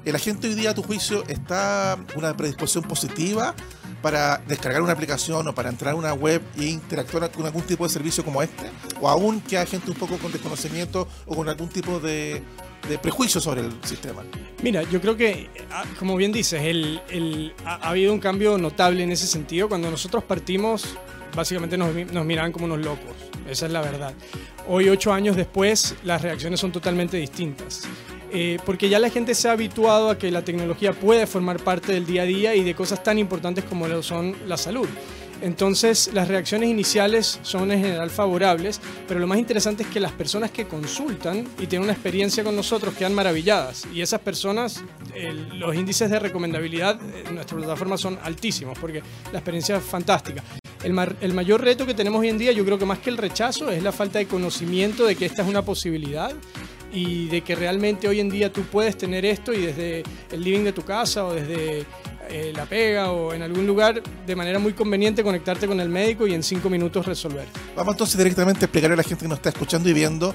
¿La 0.06 0.19
gente 0.19 0.48
hoy 0.48 0.56
día, 0.56 0.72
a 0.72 0.74
tu 0.74 0.84
juicio, 0.84 1.24
está 1.28 1.98
una 2.15 2.36
predisposición 2.36 2.84
positiva 2.84 3.56
para 4.02 4.38
descargar 4.48 4.82
una 4.82 4.91
aplicación 4.91 5.48
o 5.48 5.56
para 5.56 5.69
entrar 5.69 5.93
a 5.93 5.96
una 5.96 6.13
web 6.13 6.41
e 6.58 6.65
interactuar 6.65 7.32
con 7.32 7.46
algún 7.46 7.62
tipo 7.62 7.86
de 7.86 7.89
servicio 7.89 8.24
como 8.26 8.41
este? 8.41 8.69
¿O 9.00 9.08
aún 9.08 9.39
que 9.39 9.58
hay 9.58 9.65
gente 9.65 9.91
un 9.91 9.98
poco 9.98 10.17
con 10.17 10.32
desconocimiento 10.32 11.08
o 11.26 11.36
con 11.36 11.48
algún 11.48 11.69
tipo 11.69 12.02
de, 12.02 12.43
de 12.88 12.98
prejuicio 12.98 13.39
sobre 13.41 13.62
el 13.62 13.72
sistema? 13.84 14.24
Mira, 14.62 14.84
yo 14.84 15.02
creo 15.02 15.15
que, 15.17 15.50
ah, 15.72 15.84
como 16.00 16.15
bien 16.15 16.32
dices, 16.32 16.62
el, 16.62 17.54
ha, 17.65 17.89
habido 17.89 18.13
un 18.13 18.19
cambio 18.19 18.58
notable 18.58 19.04
en 19.04 19.12
ese 19.12 19.28
sentido. 19.28 19.69
Cuando 19.69 19.89
nosotros 19.89 20.24
partimos, 20.24 20.98
básicamente 21.36 21.78
nos, 21.78 21.93
nos 22.12 22.26
miraban 22.26 22.52
como 22.52 22.65
unos 22.65 22.80
locos. 22.80 23.15
Esa 23.50 23.65
es 23.65 23.72
la 23.72 23.82
verdad. 23.82 24.13
Hoy, 24.67 24.89
ocho 24.89 25.12
años 25.12 25.36
después, 25.36 25.96
las 26.04 26.22
reacciones 26.22 26.60
son 26.60 26.72
totalmente 26.72 27.17
distintas. 27.17 27.88
Eh, 28.36 28.58
porque 28.65 28.89
ya 28.89 28.98
la 28.98 29.12
gente 29.12 29.36
se 29.36 29.48
ha 29.48 29.52
habituado 29.52 30.10
a 30.10 30.17
que 30.17 30.32
la 30.32 30.43
tecnología 30.43 30.91
puede 30.93 31.28
formar 31.28 31.60
parte 31.60 31.91
del 31.91 32.08
día 32.08 32.24
a 32.24 32.26
día 32.26 32.56
y 32.56 32.63
de 32.63 32.74
cosas 32.74 33.04
tan 33.04 33.19
importantes 33.19 33.63
como 33.63 33.88
lo 33.88 34.02
son 34.02 34.36
la 34.48 34.58
salud. 34.58 34.88
Entonces 35.44 36.10
las 36.14 36.30
reacciones 36.30 36.70
iniciales 36.70 37.38
son 37.42 37.70
en 37.74 37.82
general 37.82 38.10
favorables, 38.10 38.80
pero 39.10 39.20
lo 39.20 39.28
más 39.28 39.38
interesante 39.38 39.84
es 39.84 39.90
que 39.90 40.00
las 40.00 40.14
personas 40.14 40.52
que 40.52 40.66
consultan 40.68 41.46
y 41.60 41.68
tienen 41.68 41.84
una 41.84 41.92
experiencia 41.92 42.46
con 42.46 42.56
nosotros 42.56 42.94
quedan 42.96 43.14
maravilladas. 43.14 43.86
Y 43.94 44.02
esas 44.02 44.22
personas, 44.22 44.82
los 45.52 45.76
índices 45.76 46.10
de 46.10 46.18
recomendabilidad 46.18 46.98
en 47.28 47.36
nuestra 47.36 47.58
plataforma 47.58 47.98
son 47.98 48.18
altísimos 48.24 48.80
porque 48.80 49.04
la 49.34 49.40
experiencia 49.40 49.76
es 49.76 49.84
fantástica. 49.84 50.42
El, 50.82 50.98
el, 51.20 51.34
mayor 51.34 51.62
reto 51.62 51.86
que 51.86 51.94
tenemos 51.94 52.22
hoy 52.22 52.30
en 52.30 52.38
día, 52.38 52.54
yo 52.54 52.64
creo 52.64 52.80
que 52.80 52.86
más 52.86 53.00
que 53.00 53.10
el 53.10 53.18
rechazo, 53.18 53.70
es 53.70 53.84
la 53.84 53.92
falta 53.92 54.20
de 54.20 54.28
conocimiento 54.28 55.06
de 55.06 55.18
que 55.18 55.26
esta 55.26 55.42
es 55.42 55.48
una 55.50 55.62
posibilidad 55.62 56.34
y 56.94 57.28
de 57.28 57.42
que 57.42 57.56
realmente 57.56 58.08
hoy 58.08 58.20
en 58.20 58.30
día 58.30 58.54
tú 58.54 58.62
puedes 58.64 58.98
tener 58.98 59.26
esto 59.26 59.52
y 59.52 59.66
desde 59.66 60.04
el 60.32 60.44
living 60.44 60.64
de 60.64 60.74
tu 60.74 60.84
casa 60.84 61.26
o 61.26 61.34
desde 61.34 61.86
eh, 62.30 62.54
la 62.56 62.66
pega 62.66 63.12
o 63.12 63.34
en 63.34 63.42
algún 63.42 63.66
lugar 63.68 64.02
de 64.26 64.36
manera 64.36 64.60
muy 64.60 64.74
conveniente 64.74 65.24
conectarte 65.24 65.68
con 65.68 65.80
el 65.80 65.90
médico 65.90 66.28
y 66.28 66.34
en 66.34 66.44
cinco 66.44 66.70
minutos 66.70 67.06
resolver. 67.06 67.48
Vamos 67.76 67.96
entonces 67.96 68.18
directamente 68.18 68.62
a 68.62 68.66
explicarle 68.66 68.94
a 68.94 68.98
la 68.98 69.04
gente 69.04 69.24
que 69.24 69.30
nos 69.30 69.40
está 69.40 69.50
escuchando 69.50 69.90
y 69.90 69.94
viendo 69.94 70.34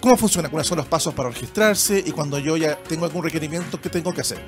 cómo 0.00 0.16
funciona, 0.16 0.48
cuáles 0.48 0.68
son 0.68 0.78
los 0.78 0.86
pasos 0.86 1.12
para 1.14 1.28
registrarse 1.28 2.02
y 2.04 2.12
cuando 2.12 2.38
yo 2.38 2.56
ya 2.56 2.76
tengo 2.76 3.04
algún 3.04 3.24
requerimiento, 3.24 3.80
¿qué 3.80 3.88
tengo 3.88 4.14
que 4.14 4.20
hacer? 4.20 4.38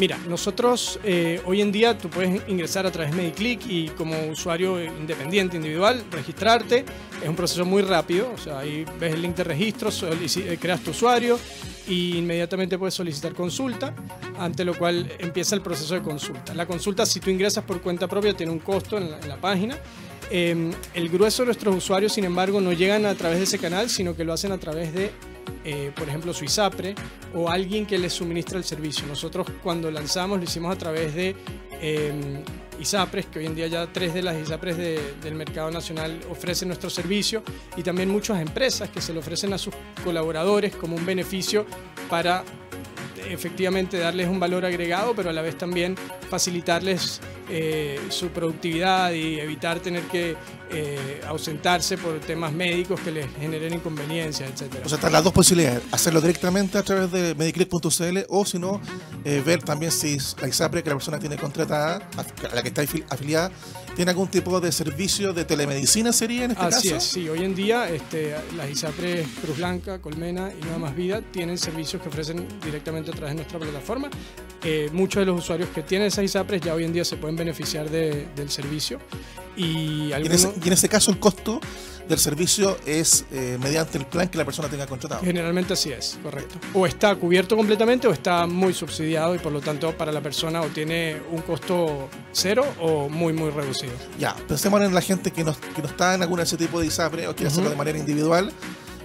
Mira, 0.00 0.16
nosotros 0.30 0.98
eh, 1.04 1.42
hoy 1.44 1.60
en 1.60 1.70
día 1.70 1.98
tú 1.98 2.08
puedes 2.08 2.48
ingresar 2.48 2.86
a 2.86 2.90
través 2.90 3.14
de 3.14 3.18
MediClick 3.18 3.66
y 3.68 3.88
como 3.88 4.18
usuario 4.28 4.82
independiente, 4.82 5.58
individual, 5.58 6.02
registrarte. 6.10 6.86
Es 7.22 7.28
un 7.28 7.36
proceso 7.36 7.66
muy 7.66 7.82
rápido, 7.82 8.32
o 8.34 8.38
sea, 8.38 8.60
ahí 8.60 8.86
ves 8.98 9.12
el 9.12 9.20
link 9.20 9.36
de 9.36 9.44
registro, 9.44 9.90
eh, 9.90 10.58
creas 10.58 10.80
tu 10.80 10.92
usuario 10.92 11.38
y 11.86 12.16
inmediatamente 12.16 12.78
puedes 12.78 12.94
solicitar 12.94 13.34
consulta, 13.34 13.94
ante 14.38 14.64
lo 14.64 14.72
cual 14.72 15.06
empieza 15.18 15.54
el 15.54 15.60
proceso 15.60 15.92
de 15.92 16.00
consulta. 16.00 16.54
La 16.54 16.64
consulta, 16.64 17.04
si 17.04 17.20
tú 17.20 17.28
ingresas 17.28 17.62
por 17.64 17.82
cuenta 17.82 18.08
propia, 18.08 18.32
tiene 18.32 18.52
un 18.52 18.60
costo 18.60 18.96
en 18.96 19.10
la, 19.10 19.36
página. 19.36 19.76
Em, 20.30 20.72
el 20.94 21.10
grueso 21.10 21.42
de 21.42 21.48
nuestros 21.48 21.76
usuarios, 21.76 22.14
sin 22.14 22.24
embargo, 22.24 22.58
no 22.62 22.72
llegan 22.72 23.04
a 23.04 23.14
través 23.14 23.36
de 23.36 23.44
ese 23.44 23.58
canal, 23.58 23.90
sino 23.90 24.16
que 24.16 24.24
lo 24.24 24.32
hacen 24.32 24.50
a 24.50 24.56
través 24.56 24.94
de 24.94 25.10
eh, 25.64 25.92
por 25.94 26.08
ejemplo, 26.08 26.32
su 26.32 26.44
ISAPRE 26.44 26.94
o 27.34 27.48
alguien 27.48 27.86
que 27.86 27.98
les 27.98 28.12
suministra 28.12 28.58
el 28.58 28.64
servicio. 28.64 29.06
Nosotros 29.06 29.46
cuando 29.62 29.90
lanzamos 29.90 30.38
lo 30.38 30.44
hicimos 30.44 30.74
a 30.74 30.78
través 30.78 31.14
de 31.14 31.36
eh, 31.80 32.42
ISAPRES, 32.80 33.26
que 33.26 33.38
hoy 33.40 33.46
en 33.46 33.54
día 33.54 33.66
ya 33.66 33.86
tres 33.92 34.14
de 34.14 34.22
las 34.22 34.36
ISAPRES 34.36 34.76
del 35.22 35.34
mercado 35.34 35.70
nacional 35.70 36.18
ofrecen 36.30 36.68
nuestro 36.68 36.88
servicio 36.88 37.42
y 37.76 37.82
también 37.82 38.08
muchas 38.08 38.40
empresas 38.40 38.88
que 38.90 39.00
se 39.00 39.12
lo 39.12 39.20
ofrecen 39.20 39.52
a 39.52 39.58
sus 39.58 39.74
colaboradores 40.02 40.74
como 40.74 40.96
un 40.96 41.04
beneficio 41.04 41.66
para 42.08 42.44
efectivamente 43.28 43.98
darles 43.98 44.28
un 44.28 44.40
valor 44.40 44.64
agregado, 44.64 45.14
pero 45.14 45.30
a 45.30 45.32
la 45.32 45.42
vez 45.42 45.56
también 45.58 45.96
facilitarles 46.28 47.20
eh, 47.50 48.00
su 48.10 48.28
productividad 48.28 49.12
y 49.12 49.40
evitar 49.40 49.80
tener 49.80 50.02
que 50.04 50.36
eh, 50.70 51.20
ausentarse 51.26 51.98
por 51.98 52.20
temas 52.20 52.52
médicos 52.52 53.00
que 53.00 53.10
les 53.10 53.26
generen 53.40 53.74
inconveniencias, 53.74 54.50
etc. 54.50 54.82
O 54.84 54.88
sea, 54.88 54.96
están 54.96 55.12
las 55.12 55.24
dos 55.24 55.32
posibilidades, 55.32 55.82
hacerlo 55.90 56.20
directamente 56.20 56.78
a 56.78 56.84
través 56.84 57.10
de 57.10 57.34
mediclick.cl 57.34 58.18
o 58.28 58.44
si 58.44 58.58
no, 58.60 58.80
eh, 59.24 59.42
ver 59.44 59.62
también 59.64 59.90
si 59.90 60.16
la 60.40 60.46
ISAPRE 60.46 60.84
que 60.84 60.90
la 60.90 60.96
persona 60.96 61.18
tiene 61.18 61.36
contratada, 61.36 62.08
a 62.16 62.54
la 62.54 62.62
que 62.62 62.68
está 62.68 62.82
afiliada, 63.08 63.50
tiene 63.96 64.12
algún 64.12 64.28
tipo 64.28 64.60
de 64.60 64.70
servicio 64.70 65.32
de 65.32 65.44
telemedicina, 65.44 66.12
sería 66.12 66.44
en 66.44 66.52
este 66.52 66.64
Así 66.64 66.88
caso. 66.90 66.96
es, 66.98 67.04
sí. 67.04 67.28
Hoy 67.28 67.42
en 67.42 67.56
día 67.56 67.88
este, 67.90 68.36
las 68.56 68.70
ISAPRE 68.70 69.26
Cruz 69.42 69.56
Blanca, 69.56 70.00
Colmena 70.00 70.52
y 70.56 70.62
Nueva 70.62 70.78
Más 70.78 70.94
Vida 70.94 71.20
tienen 71.20 71.58
servicios 71.58 72.00
que 72.00 72.08
ofrecen 72.08 72.46
directamente 72.64 73.10
a 73.10 73.14
través 73.14 73.32
de 73.32 73.36
nuestra 73.36 73.58
plataforma. 73.58 74.08
Eh, 74.62 74.90
muchos 74.92 75.20
de 75.20 75.26
los 75.26 75.38
usuarios 75.38 75.70
que 75.70 75.82
tienen 75.82 76.08
esas 76.08 76.24
ISAPRES 76.24 76.60
ya 76.60 76.74
hoy 76.74 76.84
en 76.84 76.92
día 76.92 77.04
se 77.04 77.16
pueden 77.16 77.36
beneficiar 77.36 77.88
del 77.88 78.50
servicio. 78.50 78.98
Y, 79.56 80.12
algunos, 80.12 80.48
y, 80.62 80.66
en 80.66 80.72
ese, 80.72 80.88
caso 80.88 81.10
el 81.10 81.18
costo 81.18 81.60
del 82.08 82.18
servicio 82.18 82.76
es 82.86 83.24
eh, 83.32 83.58
mediante 83.60 83.98
el 83.98 84.06
plan 84.06 84.28
que 84.28 84.38
la 84.38 84.44
persona 84.44 84.68
tenga 84.68 84.86
contratado. 84.86 85.22
Generalmente 85.22 85.72
así 85.72 85.90
es, 85.92 86.18
correcto. 86.22 86.56
O 86.74 86.86
está 86.86 87.14
cubierto 87.16 87.56
completamente 87.56 88.06
o 88.06 88.12
está 88.12 88.46
muy 88.46 88.72
subsidiado 88.72 89.34
y 89.34 89.38
por 89.38 89.52
lo 89.52 89.60
tanto 89.60 89.96
para 89.96 90.12
la 90.12 90.20
persona 90.20 90.60
o 90.60 90.68
tiene 90.68 91.16
un 91.30 91.42
costo 91.42 92.08
cero 92.32 92.64
o 92.80 93.08
muy 93.08 93.32
muy 93.32 93.50
reducido. 93.50 93.92
Ya, 94.18 94.34
pensemos 94.48 94.80
en 94.82 94.94
la 94.94 95.00
gente 95.00 95.30
que 95.30 95.42
no, 95.44 95.54
que 95.74 95.82
no 95.82 95.88
está 95.88 96.14
en 96.14 96.22
alguna 96.22 96.42
de 96.42 96.46
ese 96.46 96.56
tipo 96.56 96.80
de 96.80 96.86
ISAPRE 96.86 97.28
o 97.28 97.34
quiere 97.34 97.48
hacerlo 97.48 97.70
de 97.70 97.76
manera 97.76 97.98
individual. 97.98 98.52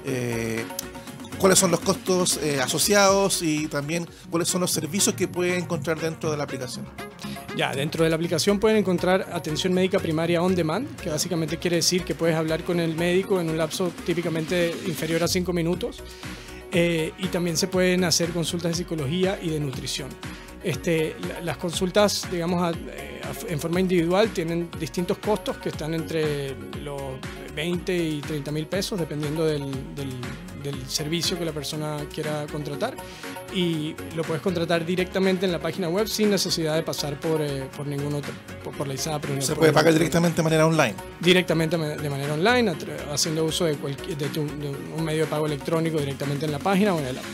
Eh, 0.05 0.63
cuáles 1.37 1.59
son 1.59 1.71
los 1.71 1.79
costos 1.79 2.37
eh, 2.37 2.61
asociados 2.61 3.41
y 3.41 3.67
también 3.67 4.07
cuáles 4.29 4.47
son 4.47 4.61
los 4.61 4.71
servicios 4.71 5.15
que 5.15 5.27
puede 5.27 5.57
encontrar 5.57 5.99
dentro 5.99 6.31
de 6.31 6.37
la 6.37 6.43
aplicación. 6.43 6.85
Ya, 7.55 7.71
dentro 7.71 8.03
de 8.03 8.09
la 8.09 8.17
aplicación 8.17 8.59
pueden 8.59 8.77
encontrar 8.77 9.29
atención 9.31 9.73
médica 9.73 9.99
primaria 9.99 10.41
on 10.41 10.55
demand, 10.55 10.93
que 10.97 11.09
básicamente 11.09 11.57
quiere 11.57 11.77
decir 11.77 12.03
que 12.03 12.13
puedes 12.13 12.35
hablar 12.35 12.63
con 12.63 12.79
el 12.79 12.95
médico 12.95 13.39
en 13.39 13.49
un 13.49 13.57
lapso 13.57 13.91
típicamente 14.05 14.75
inferior 14.85 15.23
a 15.23 15.27
5 15.27 15.53
minutos. 15.53 16.03
Eh, 16.77 17.13
y 17.19 17.27
también 17.27 17.55
se 17.55 17.67
pueden 17.67 18.03
hacer 18.03 18.31
consultas 18.31 18.71
de 18.71 18.77
psicología 18.79 19.39
y 19.41 19.49
de 19.49 19.61
nutrición. 19.61 20.09
Este, 20.61 21.15
las 21.43 21.55
consultas, 21.55 22.27
digamos, 22.29 22.75
eh, 22.75 23.14
en 23.47 23.59
forma 23.59 23.79
individual 23.79 24.29
tienen 24.29 24.69
distintos 24.79 25.17
costos 25.17 25.57
que 25.57 25.69
están 25.69 25.93
entre 25.93 26.55
los 26.83 27.01
20 27.55 27.95
y 27.95 28.21
30 28.21 28.51
mil 28.51 28.67
pesos, 28.67 28.99
dependiendo 28.99 29.45
del, 29.45 29.71
del 30.63 30.87
servicio 30.87 31.37
que 31.37 31.45
la 31.45 31.51
persona 31.51 31.97
quiera 32.13 32.45
contratar 32.51 32.95
y 33.53 33.95
lo 34.15 34.23
puedes 34.23 34.41
contratar 34.41 34.85
directamente 34.85 35.45
en 35.45 35.51
la 35.51 35.59
página 35.59 35.87
web 35.87 36.07
sin 36.07 36.29
necesidad 36.29 36.75
de 36.75 36.83
pasar 36.83 37.19
por, 37.19 37.41
eh, 37.41 37.69
por 37.75 37.87
ningún 37.87 38.15
otro, 38.15 38.33
por, 38.77 38.87
la 38.87 38.93
ISAPRE. 38.93 39.41
Se 39.41 39.55
puede 39.55 39.71
pagar 39.71 39.93
directamente 39.93 40.37
de 40.37 40.43
manera 40.43 40.65
online. 40.65 40.95
Directamente 41.19 41.77
de 41.77 42.09
manera 42.09 42.33
online, 42.33 42.73
haciendo 43.13 43.45
uso 43.45 43.65
de, 43.65 43.75
cualquier, 43.75 44.17
de, 44.17 44.39
un 44.39 45.03
medio 45.03 45.21
de 45.21 45.27
pago 45.27 45.45
electrónico 45.45 45.99
directamente 45.99 46.45
en 46.45 46.51
la 46.51 46.59
página 46.59 46.93
o 46.93 46.99
en 46.99 47.05
el 47.05 47.17
app. 47.17 47.25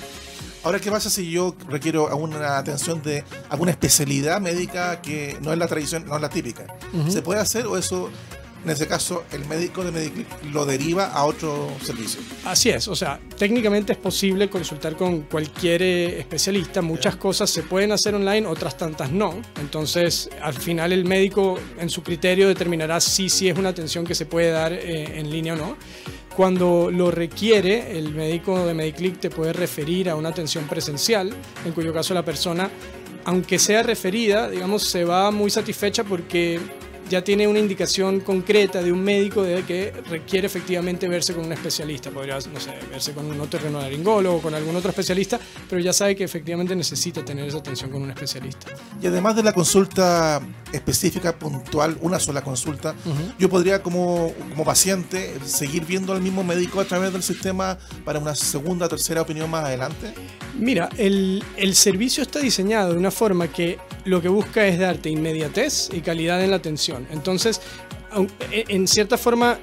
Ahora, 0.64 0.80
¿qué 0.80 0.92
pasa 0.92 1.10
si 1.10 1.32
yo 1.32 1.56
requiero 1.68 2.10
alguna 2.10 2.58
atención 2.58 3.02
de 3.02 3.24
alguna 3.50 3.72
especialidad 3.72 4.40
médica 4.40 5.02
que 5.02 5.38
no 5.42 5.52
es 5.52 5.58
la 5.58 5.68
tradición, 5.68 6.06
no 6.06 6.16
es 6.16 6.22
la 6.22 6.30
típica? 6.30 6.66
¿Se 7.10 7.22
puede 7.22 7.40
hacer 7.40 7.66
o 7.66 7.78
eso 7.78 8.12
en 8.64 8.70
ese 8.70 8.88
caso 8.88 9.24
el 9.32 9.46
médico 9.46 9.84
de 9.84 9.92
Mediclip 9.92 10.28
lo 10.52 10.66
deriva 10.66 11.08
a 11.08 11.26
otro 11.26 11.70
servicio. 11.84 12.22
Así 12.46 12.70
es, 12.70 12.88
o 12.88 12.96
sea, 12.96 13.20
técnicamente 13.38 13.94
es 13.94 13.98
posible 13.98 14.50
consultar 14.50 14.96
con 14.96 15.22
cualquier 15.22 15.82
eh, 15.82 16.20
especialista, 16.20 16.82
muchas 16.82 17.16
cosas 17.16 17.50
se 17.50 17.64
pueden 17.64 17.92
hacer 17.92 18.14
online, 18.14 18.46
otras 18.46 18.78
tantas 18.78 19.12
no, 19.12 19.42
entonces 19.60 20.30
al 20.42 20.54
final 20.54 20.92
el 20.92 21.06
médico 21.06 21.60
en 21.80 21.90
su 21.90 22.04
criterio 22.04 22.48
determinará 22.48 23.00
si, 23.00 23.30
si 23.30 23.50
es 23.50 23.58
una 23.58 23.70
atención 23.70 24.06
que 24.06 24.16
se 24.16 24.26
puede 24.26 24.52
dar 24.52 24.74
eh, 24.74 25.20
en 25.20 25.32
línea 25.32 25.54
o 25.54 25.58
no. 25.58 25.78
Cuando 26.36 26.90
lo 26.92 27.12
requiere, 27.12 27.98
el 27.98 28.14
médico 28.14 28.66
de 28.66 28.74
Mediclip 28.74 29.20
te 29.20 29.30
puede 29.30 29.54
referir 29.54 30.10
a 30.10 30.16
una 30.16 30.30
atención 30.30 30.66
presencial, 30.66 31.34
en 31.66 31.74
cuyo 31.74 31.94
caso 31.94 32.14
la 32.14 32.24
persona, 32.24 32.70
aunque 33.26 33.60
sea 33.60 33.84
referida, 33.84 34.50
digamos, 34.50 34.84
se 34.84 35.04
va 35.04 35.30
muy 35.32 35.52
satisfecha 35.52 36.04
porque 36.04 36.60
ya 37.10 37.22
tiene 37.22 37.46
una 37.46 37.60
indicación 37.60 38.22
concreta 38.22 38.82
de 38.82 38.90
un 38.90 39.04
médico 39.04 39.44
de 39.44 39.64
que 39.64 39.92
requiere 40.10 40.48
efectivamente 40.48 41.10
verse 41.10 41.34
con 41.34 41.46
un 41.46 41.52
especialista. 41.52 42.10
Podría, 42.10 42.36
no 42.36 42.60
sé, 42.60 42.72
verse 42.90 43.12
con 43.12 43.26
un 43.26 43.40
otorrinolaringólogo 43.42 44.38
o 44.38 44.42
con 44.42 44.56
algún 44.56 44.78
otro 44.78 44.92
especialista, 44.92 45.38
pero 45.70 45.82
ya 45.82 45.92
sabe 45.92 46.16
que 46.16 46.24
efectivamente 46.24 46.74
necesita 46.74 47.26
tener 47.26 47.46
esa 47.46 47.58
atención 47.58 47.92
con 47.92 48.02
un 48.02 48.12
especialista. 48.12 48.68
Y 49.02 49.08
además 49.08 49.36
de 49.36 49.44
la 49.44 49.52
consulta 49.52 50.42
específica, 50.72 51.38
puntual, 51.38 51.98
una 52.02 52.20
sola 52.20 52.42
consulta, 52.42 52.96
yo 53.38 53.50
podría 53.50 53.82
como, 53.82 54.34
como 54.50 54.64
paciente 54.64 55.34
seguir 55.46 55.86
viendo 55.86 56.14
al 56.14 56.22
mismo 56.22 56.44
médico 56.44 56.80
a 56.80 56.86
través 56.86 57.14
del 57.14 57.24
sistema 57.24 57.78
para 58.06 58.20
una 58.20 58.36
segunda 58.36 58.86
o 58.86 58.90
tercera 58.90 59.22
opinión 59.22 59.50
más 59.50 59.66
adelante. 59.66 60.14
Mira, 60.58 60.90
el, 60.98 61.44
el 61.58 61.76
servicio 61.76 62.24
está 62.24 62.40
diseñado 62.40 62.94
de 62.94 62.98
una 62.98 63.12
forma 63.12 63.48
que 63.48 63.80
lo 64.06 64.22
que 64.22 64.28
busca 64.28 64.66
es 64.66 64.80
darte 64.80 65.10
inmediatez 65.10 65.90
y 65.92 66.02
calidad 66.02 66.44
en 66.44 66.52
la 66.52 66.58
atención. 66.58 67.08
Entonces, 67.12 67.62
e, 68.52 68.66
en 68.68 68.88
cierta 68.88 69.18
forma, 69.18 69.60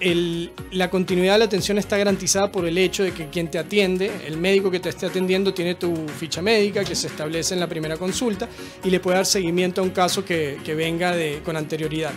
la 0.00 0.90
continuidad 0.90 1.34
de 1.34 1.38
la 1.40 1.44
atención 1.46 1.78
está 1.78 1.96
garantizada 1.96 2.52
por 2.52 2.66
el 2.66 2.78
hecho 2.78 3.02
de 3.02 3.12
que 3.12 3.28
quien 3.28 3.50
te 3.50 3.58
atiende, 3.58 4.10
el 4.26 4.36
médico 4.36 4.70
que 4.70 4.80
te 4.80 4.88
esté 4.90 5.06
atendiendo, 5.06 5.52
tiene 5.52 5.74
tu 5.74 5.94
ficha 6.18 6.40
médica 6.40 6.84
que 6.84 6.94
se 6.94 7.08
establece 7.08 7.54
en 7.54 7.60
la 7.60 7.66
primera 7.66 7.96
consulta 7.96 8.48
y 8.84 8.90
le 8.90 9.00
puede 9.00 9.16
dar 9.16 9.26
seguimiento 9.26 9.80
a 9.80 9.84
un 9.84 9.90
caso 9.90 10.24
que, 10.24 10.58
venga 10.76 11.14
con 11.44 11.56
anterioridad. 11.56 12.12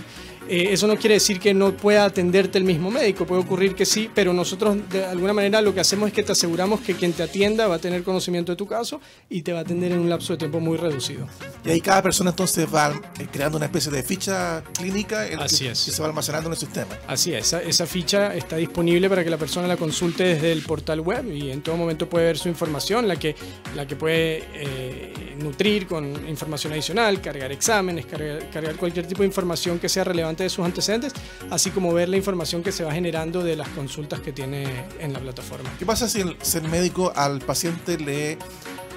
Eh, 0.52 0.74
eso 0.74 0.86
no 0.86 0.98
quiere 0.98 1.14
decir 1.14 1.40
que 1.40 1.54
no 1.54 1.72
pueda 1.72 2.04
atenderte 2.04 2.58
el 2.58 2.66
mismo 2.66 2.92
médico, 2.92 3.26
puede 3.26 3.42
ocurrir 3.42 3.74
que 3.74 3.86
sí, 3.86 4.10
pero 4.14 4.34
nosotros 4.34 4.78
de 4.90 5.06
alguna 5.06 5.32
manera 5.32 5.62
lo 5.62 5.74
que 5.74 5.80
hacemos 5.80 6.10
es 6.10 6.14
que 6.14 6.24
te 6.24 6.34
aseguramos 6.34 6.82
que 6.82 6.94
quien 6.94 7.14
te 7.14 7.24
atienda 7.24 7.68
va 7.68 7.76
a 7.76 7.80
tener 7.80 8.04
conocimiento 8.04 8.52
de 8.52 8.58
tu 8.58 8.68
caso 8.68 9.00
y 9.30 9.44
te 9.44 9.54
va 9.54 9.60
a 9.60 9.62
atender 9.62 9.94
en 9.94 10.00
un 10.00 10.10
lapso 10.10 10.34
de 10.34 10.40
tiempo 10.40 10.60
muy 10.60 10.76
reducido. 10.76 11.26
Y 11.64 11.70
ahí 11.70 11.80
cada 11.80 12.02
persona 12.02 12.32
entonces 12.32 12.68
va 12.68 12.90
eh, 13.18 13.28
creando 13.32 13.56
una 13.60 13.68
especie 13.68 13.94
de 13.94 14.04
ficha 14.04 14.62
clínica 14.78 15.22
Así 15.40 15.64
que, 15.64 15.72
es. 15.72 15.80
se 15.80 16.02
va 16.02 16.10
almacenando 16.10 16.50
en 16.50 16.54
el 16.54 16.60
sistema. 16.60 17.00
Así 17.08 17.34
es, 17.34 17.46
esa, 17.48 17.62
esa 17.62 17.86
ficha 17.86 18.36
está 18.36 18.58
disponible 18.58 19.08
para 19.08 19.24
que 19.24 19.30
la 19.30 19.38
persona 19.38 19.70
la 19.70 19.78
consulte 19.78 20.26
desde 20.26 20.52
el 20.52 20.64
portal 20.64 21.00
web 21.00 21.34
y 21.34 21.50
en 21.50 21.62
todo 21.62 21.78
momento 21.78 22.10
puede 22.10 22.26
ver 22.26 22.38
su 22.38 22.50
información, 22.50 23.08
la 23.08 23.16
que, 23.16 23.38
la 23.74 23.88
que 23.88 23.96
puede 23.96 24.44
eh, 24.54 25.14
nutrir 25.42 25.88
con 25.88 26.28
información 26.28 26.74
adicional, 26.74 27.22
cargar 27.22 27.54
exámenes, 27.54 28.06
cargar 28.06 28.76
cualquier 28.76 29.08
tipo 29.08 29.22
de 29.22 29.28
información 29.28 29.80
que 29.80 29.88
sea 29.88 30.04
relevante 30.04 30.41
de 30.44 30.50
sus 30.50 30.66
antecedentes, 30.66 31.14
así 31.50 31.72
como 31.72 31.94
ver 31.94 32.10
la 32.10 32.18
información 32.18 32.64
que 32.64 32.72
se 32.72 32.84
va 32.84 32.94
generando 32.94 33.44
de 33.44 33.56
las 33.56 33.70
consultas 33.70 34.20
que 34.20 34.32
tiene 34.32 34.86
en 35.00 35.14
la 35.14 35.20
plataforma. 35.20 35.70
¿Qué 35.78 35.86
pasa 35.86 36.08
si 36.08 36.22
el, 36.22 36.38
médico 36.70 37.12
al 37.16 37.40
paciente 37.40 37.98
le 37.98 38.38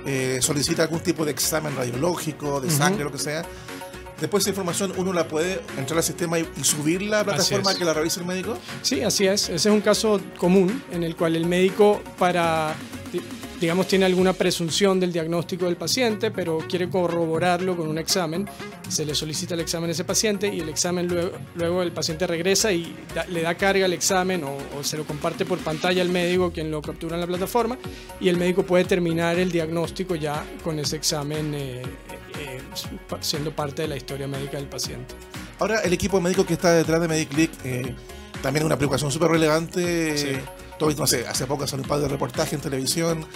eh, 0.06 0.38
solicita 0.40 0.82
algún 0.82 1.00
tipo 1.00 1.24
de 1.24 1.30
examen 1.30 1.74
radiológico, 1.76 2.60
de 2.60 2.70
sangre, 2.70 3.04
lo 3.04 3.12
que 3.12 3.18
sea? 3.18 3.44
Después 4.20 4.42
esa 4.42 4.50
información 4.50 4.92
uno 4.96 5.12
la 5.12 5.26
puede 5.26 5.60
entrar 5.76 5.98
al 5.98 6.04
sistema 6.04 6.38
y, 6.38 6.46
subirla 6.62 7.20
a 7.20 7.20
la 7.20 7.24
plataforma 7.24 7.74
que 7.74 7.84
la 7.84 7.92
revise 7.92 8.20
el 8.20 8.26
médico. 8.26 8.56
Sí, 8.82 9.02
así 9.02 9.26
es. 9.26 9.44
Ese 9.48 9.54
es 9.54 9.66
un 9.66 9.80
caso 9.80 10.20
común 10.38 10.82
en 10.92 11.02
el 11.02 11.16
cual 11.16 11.36
el 11.36 11.46
médico 11.46 12.02
para 12.18 12.74
digamos, 13.64 13.88
tiene 13.88 14.04
alguna 14.04 14.34
presunción 14.34 15.00
del 15.00 15.10
diagnóstico 15.10 15.64
del 15.64 15.76
paciente, 15.76 16.30
pero 16.30 16.58
quiere 16.68 16.90
corroborarlo 16.90 17.74
con 17.74 17.88
un 17.88 17.96
examen. 17.96 18.46
Se 18.90 19.06
le 19.06 19.14
solicita 19.14 19.54
el 19.54 19.60
examen 19.60 19.88
a 19.88 19.92
ese 19.92 20.04
paciente 20.04 20.54
y 20.54 20.60
el 20.60 20.68
examen 20.68 21.08
luego, 21.08 21.30
luego 21.54 21.82
el 21.82 21.90
paciente 21.90 22.26
regresa 22.26 22.72
y 22.72 22.94
le 23.30 23.40
da 23.40 23.54
carga 23.54 23.86
al 23.86 23.94
examen 23.94 24.44
o, 24.44 24.84
se 24.84 24.98
lo 24.98 25.06
comparte 25.06 25.46
por 25.46 25.60
pantalla 25.60 26.02
al 26.02 26.10
médico, 26.10 26.52
quien 26.52 26.70
lo 26.70 26.82
captura 26.82 27.14
en 27.14 27.22
la 27.22 27.26
plataforma, 27.26 27.78
y 28.20 28.28
el 28.28 28.36
médico 28.36 28.64
puede 28.64 28.84
terminar 28.84 29.38
el 29.38 29.50
diagnóstico 29.50 30.14
ya 30.14 30.44
con 30.62 30.78
ese 30.78 30.96
examen 30.96 31.54
eh, 31.54 31.82
eh, 32.38 32.60
siendo 33.20 33.50
parte 33.56 33.80
de 33.80 33.88
la 33.88 33.96
historia 33.96 34.28
médica 34.28 34.58
del 34.58 34.66
paciente. 34.66 35.14
Ahora, 35.58 35.80
el 35.80 35.92
equipo 35.94 36.20
médico 36.20 36.44
que 36.44 36.52
está 36.52 36.72
detrás 36.72 37.00
de 37.00 37.08
MediClick 37.08 37.50
eh, 37.64 37.94
también 38.42 38.62
es 38.62 38.66
una 38.66 38.76
preocupación 38.76 39.10
súper 39.10 39.30
relevante. 39.30 40.18
Sí 40.18 40.36
no 40.80 41.06
sé, 41.06 41.26
hace 41.26 41.46
poco 41.46 41.66
salió 41.66 41.82
un 41.82 41.88
par 41.88 42.00
de 42.00 42.08
reportajes 42.08 42.54
en 42.54 42.60
televisión 42.60 43.26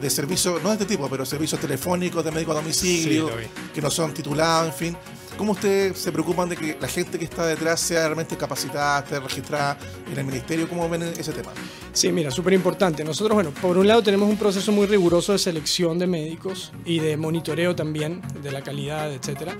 de 0.00 0.10
servicios, 0.10 0.62
no 0.62 0.70
de 0.70 0.74
este 0.74 0.86
tipo, 0.86 1.08
pero 1.08 1.24
servicios 1.24 1.60
telefónicos 1.60 2.24
de 2.24 2.30
médico 2.30 2.52
a 2.52 2.56
domicilio, 2.56 3.30
que 3.74 3.80
no 3.80 3.90
son 3.90 4.12
titulados, 4.12 4.68
en 4.68 4.74
fin. 4.74 4.96
¿Cómo 5.36 5.52
ustedes 5.52 5.98
se 5.98 6.10
preocupan 6.12 6.48
de 6.48 6.56
que 6.56 6.78
la 6.80 6.88
gente 6.88 7.18
que 7.18 7.26
está 7.26 7.46
detrás 7.46 7.78
sea 7.78 8.04
realmente 8.04 8.38
capacitada, 8.38 9.00
esté 9.00 9.20
registrada 9.20 9.76
en 10.10 10.18
el 10.18 10.24
ministerio? 10.24 10.66
¿Cómo 10.66 10.88
ven 10.88 11.02
ese 11.02 11.32
tema? 11.32 11.52
Sí, 11.92 12.10
mira, 12.10 12.30
súper 12.30 12.54
importante. 12.54 13.04
Nosotros, 13.04 13.34
bueno, 13.34 13.50
por 13.50 13.76
un 13.76 13.86
lado 13.86 14.02
tenemos 14.02 14.30
un 14.30 14.38
proceso 14.38 14.72
muy 14.72 14.86
riguroso 14.86 15.32
de 15.32 15.38
selección 15.38 15.98
de 15.98 16.06
médicos 16.06 16.72
y 16.86 17.00
de 17.00 17.18
monitoreo 17.18 17.76
también 17.76 18.22
de 18.42 18.50
la 18.50 18.62
calidad, 18.62 19.12
etcétera. 19.12 19.56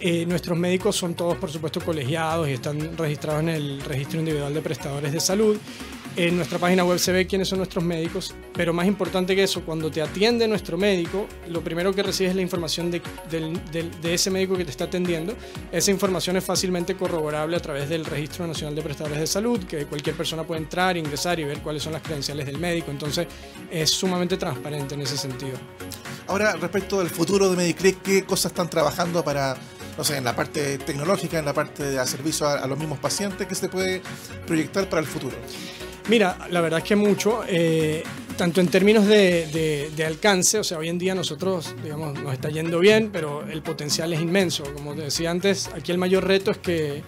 Eh, 0.00 0.24
nuestros 0.26 0.56
médicos 0.56 0.94
son 0.94 1.14
todos, 1.14 1.36
por 1.36 1.50
supuesto, 1.50 1.80
colegiados 1.80 2.48
y 2.48 2.52
están 2.52 2.96
registrados 2.96 3.42
en 3.42 3.48
el 3.48 3.80
registro 3.80 4.20
individual 4.20 4.54
de 4.54 4.60
prestadores 4.60 5.12
de 5.12 5.18
salud. 5.18 5.58
En 6.18 6.34
nuestra 6.34 6.58
página 6.58 6.82
web 6.82 6.98
se 6.98 7.12
ve 7.12 7.28
quiénes 7.28 7.46
son 7.46 7.58
nuestros 7.58 7.84
médicos, 7.84 8.34
pero 8.52 8.72
más 8.72 8.88
importante 8.88 9.36
que 9.36 9.44
eso, 9.44 9.64
cuando 9.64 9.88
te 9.88 10.02
atiende 10.02 10.48
nuestro 10.48 10.76
médico, 10.76 11.28
lo 11.48 11.62
primero 11.62 11.94
que 11.94 12.02
recibes 12.02 12.30
es 12.30 12.36
la 12.36 12.42
información 12.42 12.90
de, 12.90 13.00
de, 13.30 14.14
ese 14.14 14.28
médico 14.28 14.56
que 14.56 14.64
te 14.64 14.72
está 14.72 14.86
atendiendo. 14.86 15.36
Esa 15.70 15.92
información 15.92 16.36
es 16.36 16.42
fácilmente 16.42 16.96
corroborable 16.96 17.56
a 17.56 17.60
través 17.60 17.88
del 17.88 18.04
Registro 18.04 18.48
Nacional 18.48 18.74
de 18.74 18.82
Prestadores 18.82 19.20
de 19.20 19.28
Salud, 19.28 19.62
que 19.62 19.86
cualquier 19.86 20.16
persona 20.16 20.42
puede 20.42 20.60
entrar, 20.60 20.96
ingresar 20.96 21.38
y 21.38 21.44
ver 21.44 21.60
cuáles 21.60 21.84
son 21.84 21.92
las 21.92 22.02
credenciales 22.02 22.46
del 22.46 22.58
médico. 22.58 22.90
Entonces 22.90 23.28
es 23.70 23.88
sumamente 23.88 24.36
transparente 24.36 24.96
en 24.96 25.02
ese 25.02 25.16
sentido. 25.16 25.56
Ahora, 26.26 26.54
respecto 26.56 26.98
al 26.98 27.10
futuro 27.10 27.48
de 27.48 27.56
Mediclick, 27.56 28.02
¿qué 28.02 28.24
cosas 28.24 28.50
están 28.50 28.68
trabajando 28.68 29.22
para 29.22 29.56
no 29.96 30.02
sé, 30.02 30.16
en 30.16 30.24
la 30.24 30.34
parte 30.34 30.78
tecnológica, 30.78 31.38
en 31.38 31.44
la 31.44 31.52
parte 31.52 31.84
de 31.84 32.06
servicio 32.06 32.46
a, 32.46 32.54
a, 32.54 32.66
los 32.66 32.78
mismos 32.78 32.98
pacientes, 33.00 33.46
¿qué 33.46 33.54
se 33.54 33.68
puede 33.68 34.00
proyectar 34.46 34.88
para 34.88 35.00
el 35.00 35.08
futuro? 35.08 35.36
Mira, 36.08 36.38
la 36.50 36.62
verdad 36.62 36.78
es 36.78 36.84
que 36.86 36.96
mucho, 36.96 37.42
eh, 37.46 38.02
tanto 38.38 38.62
en 38.62 38.68
términos 38.68 39.06
de, 39.06 40.04
alcance, 40.06 40.58
o 40.58 40.64
sea, 40.64 40.78
hoy 40.78 40.88
en 40.88 40.98
día 40.98 41.14
nosotros, 41.14 41.74
digamos, 41.82 42.18
nos 42.22 42.32
está 42.32 42.48
yendo 42.48 42.78
bien, 42.78 43.10
pero 43.12 43.46
el 43.46 43.60
potencial 43.60 44.10
es 44.14 44.20
inmenso. 44.20 44.64
Como 44.72 44.94
te 44.94 45.02
decía 45.02 45.30
antes, 45.30 45.68
aquí 45.74 45.92
el 45.92 45.98
mayor 45.98 46.26
reto 46.26 46.50
es 46.50 46.58
que 46.58 47.02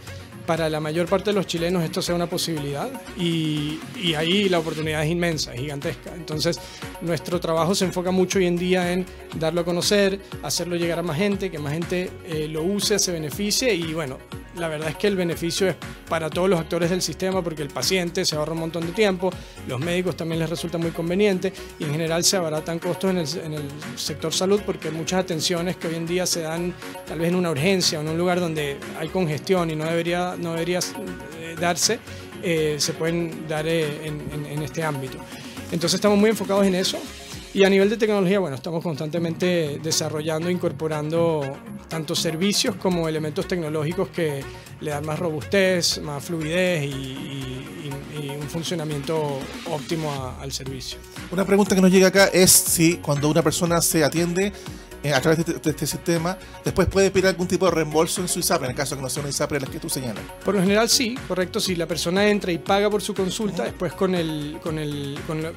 para 0.44 0.68
la 0.68 0.80
mayor 0.80 1.06
parte 1.06 1.30
de 1.30 1.34
los 1.34 1.46
chilenos 1.46 1.82
esto 1.82 2.02
sea 2.02 2.14
una 2.14 2.26
posibilidad 2.26 2.90
y, 3.16 3.78
ahí 4.16 4.48
la 4.50 4.58
oportunidad 4.58 5.02
es 5.02 5.10
inmensa, 5.10 5.54
es 5.54 5.60
gigantesca. 5.60 6.12
Entonces, 6.14 6.58
nuestro 7.00 7.40
trabajo 7.40 7.74
se 7.74 7.86
enfoca 7.86 8.10
mucho 8.10 8.38
hoy 8.38 8.46
en 8.46 8.56
día 8.56 8.92
en 8.92 9.06
darlo 9.36 9.62
a 9.62 9.64
conocer, 9.64 10.20
hacerlo 10.42 10.76
llegar 10.76 10.98
a 10.98 11.02
más 11.02 11.16
gente, 11.16 11.50
que 11.50 11.58
más 11.58 11.72
gente 11.72 12.10
eh, 12.26 12.48
lo 12.48 12.64
use, 12.64 12.98
se 12.98 13.12
beneficie 13.12 13.72
y 13.74 13.94
bueno, 13.94 14.18
la 14.56 14.68
verdad 14.68 14.90
es 14.90 14.96
que 14.96 15.06
el 15.06 15.16
beneficio 15.16 15.68
es 15.68 15.76
para 16.08 16.28
todos 16.28 16.48
los 16.48 16.58
actores 16.58 16.90
del 16.90 17.02
sistema 17.02 17.42
porque 17.42 17.62
el 17.62 17.68
paciente 17.68 18.24
se 18.24 18.36
ahorra 18.36 18.52
un 18.52 18.60
montón 18.60 18.86
de 18.86 18.92
tiempo, 18.92 19.30
los 19.68 19.80
médicos 19.80 20.16
también 20.16 20.40
les 20.40 20.50
resulta 20.50 20.78
muy 20.78 20.90
conveniente 20.90 21.52
y 21.78 21.84
en 21.84 21.92
general 21.92 22.24
se 22.24 22.36
abaratan 22.36 22.78
costos 22.78 23.10
en 23.10 23.18
el, 23.18 23.46
en 23.46 23.54
el 23.54 23.68
sector 23.96 24.32
salud 24.32 24.60
porque 24.66 24.90
muchas 24.90 25.20
atenciones 25.20 25.76
que 25.76 25.88
hoy 25.88 25.94
en 25.94 26.06
día 26.06 26.26
se 26.26 26.42
dan 26.42 26.74
tal 27.06 27.18
vez 27.18 27.28
en 27.28 27.36
una 27.36 27.50
urgencia 27.50 27.98
o 27.98 28.02
en 28.02 28.08
un 28.08 28.18
lugar 28.18 28.40
donde 28.40 28.78
hay 28.98 29.08
congestión 29.08 29.70
y 29.70 29.76
no 29.76 29.84
debería, 29.84 30.34
no 30.38 30.52
debería 30.52 30.80
eh, 31.38 31.56
darse, 31.58 31.98
eh, 32.42 32.76
se 32.78 32.92
pueden 32.94 33.46
dar 33.48 33.66
eh, 33.66 34.06
en 34.06 34.62
este 34.62 34.82
ámbito. 34.82 35.18
Entonces 35.72 35.94
estamos 35.94 36.18
muy 36.18 36.30
enfocados 36.30 36.66
en 36.66 36.74
eso. 36.74 36.98
Y 37.52 37.64
a 37.64 37.68
nivel 37.68 37.90
de 37.90 37.96
tecnología, 37.96 38.38
bueno, 38.38 38.54
estamos 38.54 38.80
constantemente 38.80 39.80
desarrollando, 39.82 40.48
incorporando 40.50 41.58
tanto 41.88 42.14
servicios 42.14 42.76
como 42.76 43.08
elementos 43.08 43.48
tecnológicos 43.48 44.08
que 44.10 44.44
le 44.80 44.90
dan 44.92 45.04
más 45.04 45.18
robustez, 45.18 46.00
más 46.00 46.24
fluidez 46.24 46.84
y, 46.84 47.66
un 48.38 48.48
funcionamiento 48.48 49.38
óptimo 49.70 50.12
al 50.40 50.52
servicio. 50.52 50.98
Una 51.30 51.44
pregunta 51.44 51.74
que 51.74 51.80
nos 51.80 51.90
llega 51.90 52.08
acá 52.08 52.26
es 52.26 52.50
si 52.50 52.96
cuando 52.96 53.28
una 53.28 53.42
persona 53.42 53.80
se 53.80 54.04
atiende 54.04 54.52
a 55.08 55.20
través 55.20 55.38
este, 55.38 55.52
de 55.54 55.70
este, 55.70 55.86
sistema, 55.86 56.36
después 56.64 56.88
puede 56.88 57.10
pedir 57.10 57.26
algún 57.26 57.46
tipo 57.46 57.64
de 57.66 57.72
reembolso 57.72 58.20
en 58.20 58.28
su 58.28 58.38
ISAPRE, 58.38 58.66
en 58.66 58.70
el 58.72 58.76
caso 58.76 58.94
de 58.94 58.98
que 58.98 59.02
no 59.02 59.08
sea 59.08 59.22
una 59.22 59.30
ISAPRE 59.30 59.60
las 59.60 59.70
que 59.70 59.78
tú 59.78 59.88
señalas. 59.88 60.22
Por 60.44 60.54
lo 60.54 60.60
general 60.60 60.88
sí, 60.88 61.16
correcto. 61.26 61.58
Si 61.58 61.74
la 61.74 61.86
persona 61.86 62.28
entra 62.28 62.52
y 62.52 62.58
paga 62.58 62.90
por 62.90 63.00
su 63.00 63.14
consulta, 63.14 63.64
después 63.64 63.92
con, 63.94 64.14
el, 64.14 64.58
con, 64.62 64.78
el, 64.78 65.18
con, 65.26 65.42
la, 65.42 65.52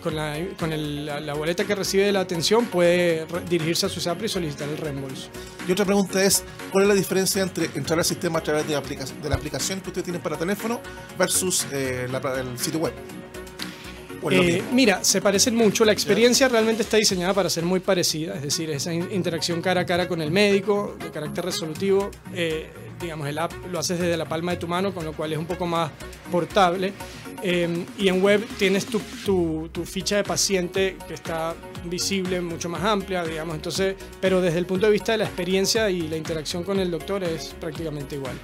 con 0.58 0.70
la, 1.06 1.34
boleta 1.34 1.66
que 1.66 1.76
recibe 1.76 2.06
de 2.06 2.12
la 2.12 2.22
atención 2.22 2.66
puede 2.68 3.26
dirigirse 3.50 3.86
a 3.86 3.90
su 3.90 4.00
ISAPRE 4.00 4.28
y 4.28 4.30
solicitar 4.30 4.70
el 4.70 4.78
reembolso. 4.78 5.28
Y 5.68 5.72
otra 5.72 5.86
pregunta 5.86 6.24
es, 6.24 6.44
¿cuál 6.72 6.84
es 6.84 6.90
la 6.90 6.96
diferencia 6.96 7.42
entre 7.42 7.66
entrar 7.76 8.00
al 8.00 8.06
sistema 8.06 8.40
a 8.40 8.44
través 8.44 8.68
de, 8.68 8.76
aplicación, 8.76 9.22
de 9.22 9.30
la 9.30 9.36
aplicación 9.36 9.82
que 9.82 9.90
ustedes 9.90 10.06
tienen 10.06 10.22
para 10.22 10.38
teléfono 10.38 10.80
versus 11.18 11.66
eh, 11.72 12.08
el 12.08 12.60
sitio 12.60 12.80
web? 12.80 12.94
Eh, 14.32 14.64
mira, 14.72 15.04
se 15.04 15.22
parecen 15.22 15.56
mucho. 15.56 15.86
La 15.86 15.92
experiencia 15.92 16.48
realmente 16.48 16.84
está 16.84 16.98
diseñada 16.98 17.34
para 17.34 17.50
ser 17.50 17.64
muy 17.64 17.80
parecida, 17.80 18.36
es 18.36 18.42
decir, 18.42 18.70
esa 18.70 18.94
interacción 18.94 19.62
cara 19.62 19.82
a 19.82 19.86
cara 19.86 20.08
con 20.08 20.22
el 20.22 20.32
médico 20.32 20.96
de 21.02 21.12
carácter 21.12 21.46
resolutivo. 21.46 22.10
Eh, 22.34 22.70
digamos, 23.02 23.28
el 23.28 23.38
app 23.38 23.52
lo 23.72 23.80
haces 23.80 24.00
desde 24.00 24.18
la 24.18 24.26
palma 24.26 24.52
de 24.52 24.58
tu 24.58 24.68
mano, 24.68 24.94
con 24.94 25.04
lo 25.04 25.14
cual 25.14 25.34
es 25.34 25.38
un 25.38 25.46
poco 25.46 25.66
más 25.66 25.92
portable. 26.32 26.94
Eh, 27.46 27.86
y 27.98 28.08
en 28.08 28.24
web 28.24 28.46
tienes 28.58 28.86
tu, 28.86 29.02
tu, 29.72 29.86
ficha 29.86 30.16
de 30.16 30.24
paciente 30.24 30.96
que 31.08 31.14
está 31.14 31.54
visible, 31.84 32.40
mucho 32.40 32.70
más 32.70 32.84
amplia, 32.84 33.24
digamos. 33.26 33.56
Entonces, 33.56 33.96
pero 34.22 34.40
desde 34.40 34.60
el 34.60 34.66
punto 34.66 34.86
de 34.86 34.94
vista 34.94 35.12
de 35.12 35.18
la 35.20 35.26
experiencia 35.26 35.90
y 35.90 36.08
la 36.08 36.16
interacción 36.16 36.64
con 36.64 36.80
el 36.80 36.90
doctor 36.90 37.24
es 37.24 37.54
prácticamente 37.60 38.16
igual. 38.16 38.38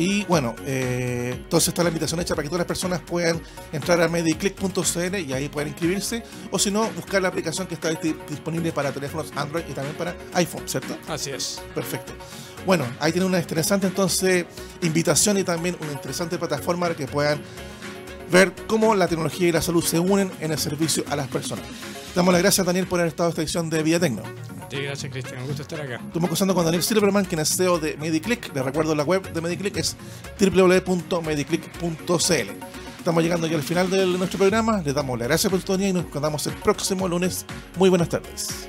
Y 0.00 0.24
bueno, 0.24 0.56
eh, 0.64 1.34
entonces 1.36 1.68
está 1.68 1.82
la 1.82 1.90
invitación 1.90 2.18
hecha 2.20 2.34
para 2.34 2.44
que 2.44 2.48
todas 2.48 2.60
las 2.60 2.66
personas 2.66 3.02
puedan 3.02 3.38
entrar 3.70 4.00
a 4.00 4.08
mediclick.cl 4.08 5.16
y 5.18 5.32
ahí 5.34 5.50
pueden 5.50 5.68
inscribirse. 5.68 6.22
O 6.50 6.58
si 6.58 6.70
no, 6.70 6.90
buscar 6.92 7.20
la 7.20 7.28
aplicación 7.28 7.66
que 7.66 7.74
está 7.74 7.90
disponible 7.90 8.72
para 8.72 8.92
teléfonos 8.92 9.30
Android 9.36 9.64
y 9.68 9.74
también 9.74 9.94
para 9.96 10.16
iPhone, 10.32 10.62
¿cierto? 10.66 10.96
Así 11.06 11.28
es. 11.28 11.60
Perfecto. 11.74 12.14
Bueno, 12.64 12.86
ahí 12.98 13.12
tienen 13.12 13.28
una 13.28 13.40
interesante 13.40 13.88
entonces 13.88 14.46
invitación 14.80 15.36
y 15.36 15.44
también 15.44 15.76
una 15.78 15.92
interesante 15.92 16.38
plataforma 16.38 16.86
para 16.86 16.96
que 16.96 17.06
puedan 17.06 17.42
ver 18.32 18.54
cómo 18.66 18.94
la 18.94 19.06
tecnología 19.06 19.48
y 19.48 19.52
la 19.52 19.60
salud 19.60 19.84
se 19.84 19.98
unen 19.98 20.32
en 20.40 20.50
el 20.50 20.58
servicio 20.58 21.04
a 21.10 21.16
las 21.16 21.28
personas. 21.28 21.66
Damos 22.14 22.32
las 22.32 22.40
gracias, 22.40 22.66
Daniel, 22.66 22.86
por 22.86 23.00
haber 23.00 23.10
estado 23.10 23.28
en 23.28 23.32
esta 23.32 23.42
edición 23.42 23.68
de 23.68 23.82
Vía 23.82 24.00
Tecno. 24.00 24.22
Sí, 24.70 24.82
gracias, 24.82 25.12
Cristian. 25.12 25.40
Un 25.40 25.48
gusto 25.48 25.62
estar 25.62 25.80
acá. 25.80 25.94
Estamos 25.94 26.20
conversando 26.20 26.54
con 26.54 26.64
Daniel 26.64 26.84
Silverman, 26.84 27.24
quien 27.24 27.40
es 27.40 27.56
CEO 27.56 27.80
de 27.80 27.96
Mediclick. 27.96 28.54
Les 28.54 28.64
recuerdo 28.64 28.94
la 28.94 29.02
web 29.02 29.32
de 29.32 29.40
Mediclick 29.40 29.76
es 29.76 29.96
www.mediclick.cl. 30.38 32.50
Estamos 32.98 33.22
llegando 33.22 33.48
ya 33.48 33.56
al 33.56 33.62
final 33.62 33.90
de 33.90 34.06
nuestro 34.06 34.38
programa. 34.38 34.80
Les 34.84 34.94
damos 34.94 35.18
las 35.18 35.26
gracias 35.26 35.50
por 35.50 35.60
su 35.60 35.66
sintonía 35.66 35.88
y 35.88 35.92
nos 35.92 36.04
encontramos 36.04 36.46
el 36.46 36.52
próximo 36.54 37.08
lunes. 37.08 37.44
Muy 37.78 37.88
buenas 37.88 38.10
tardes. 38.10 38.68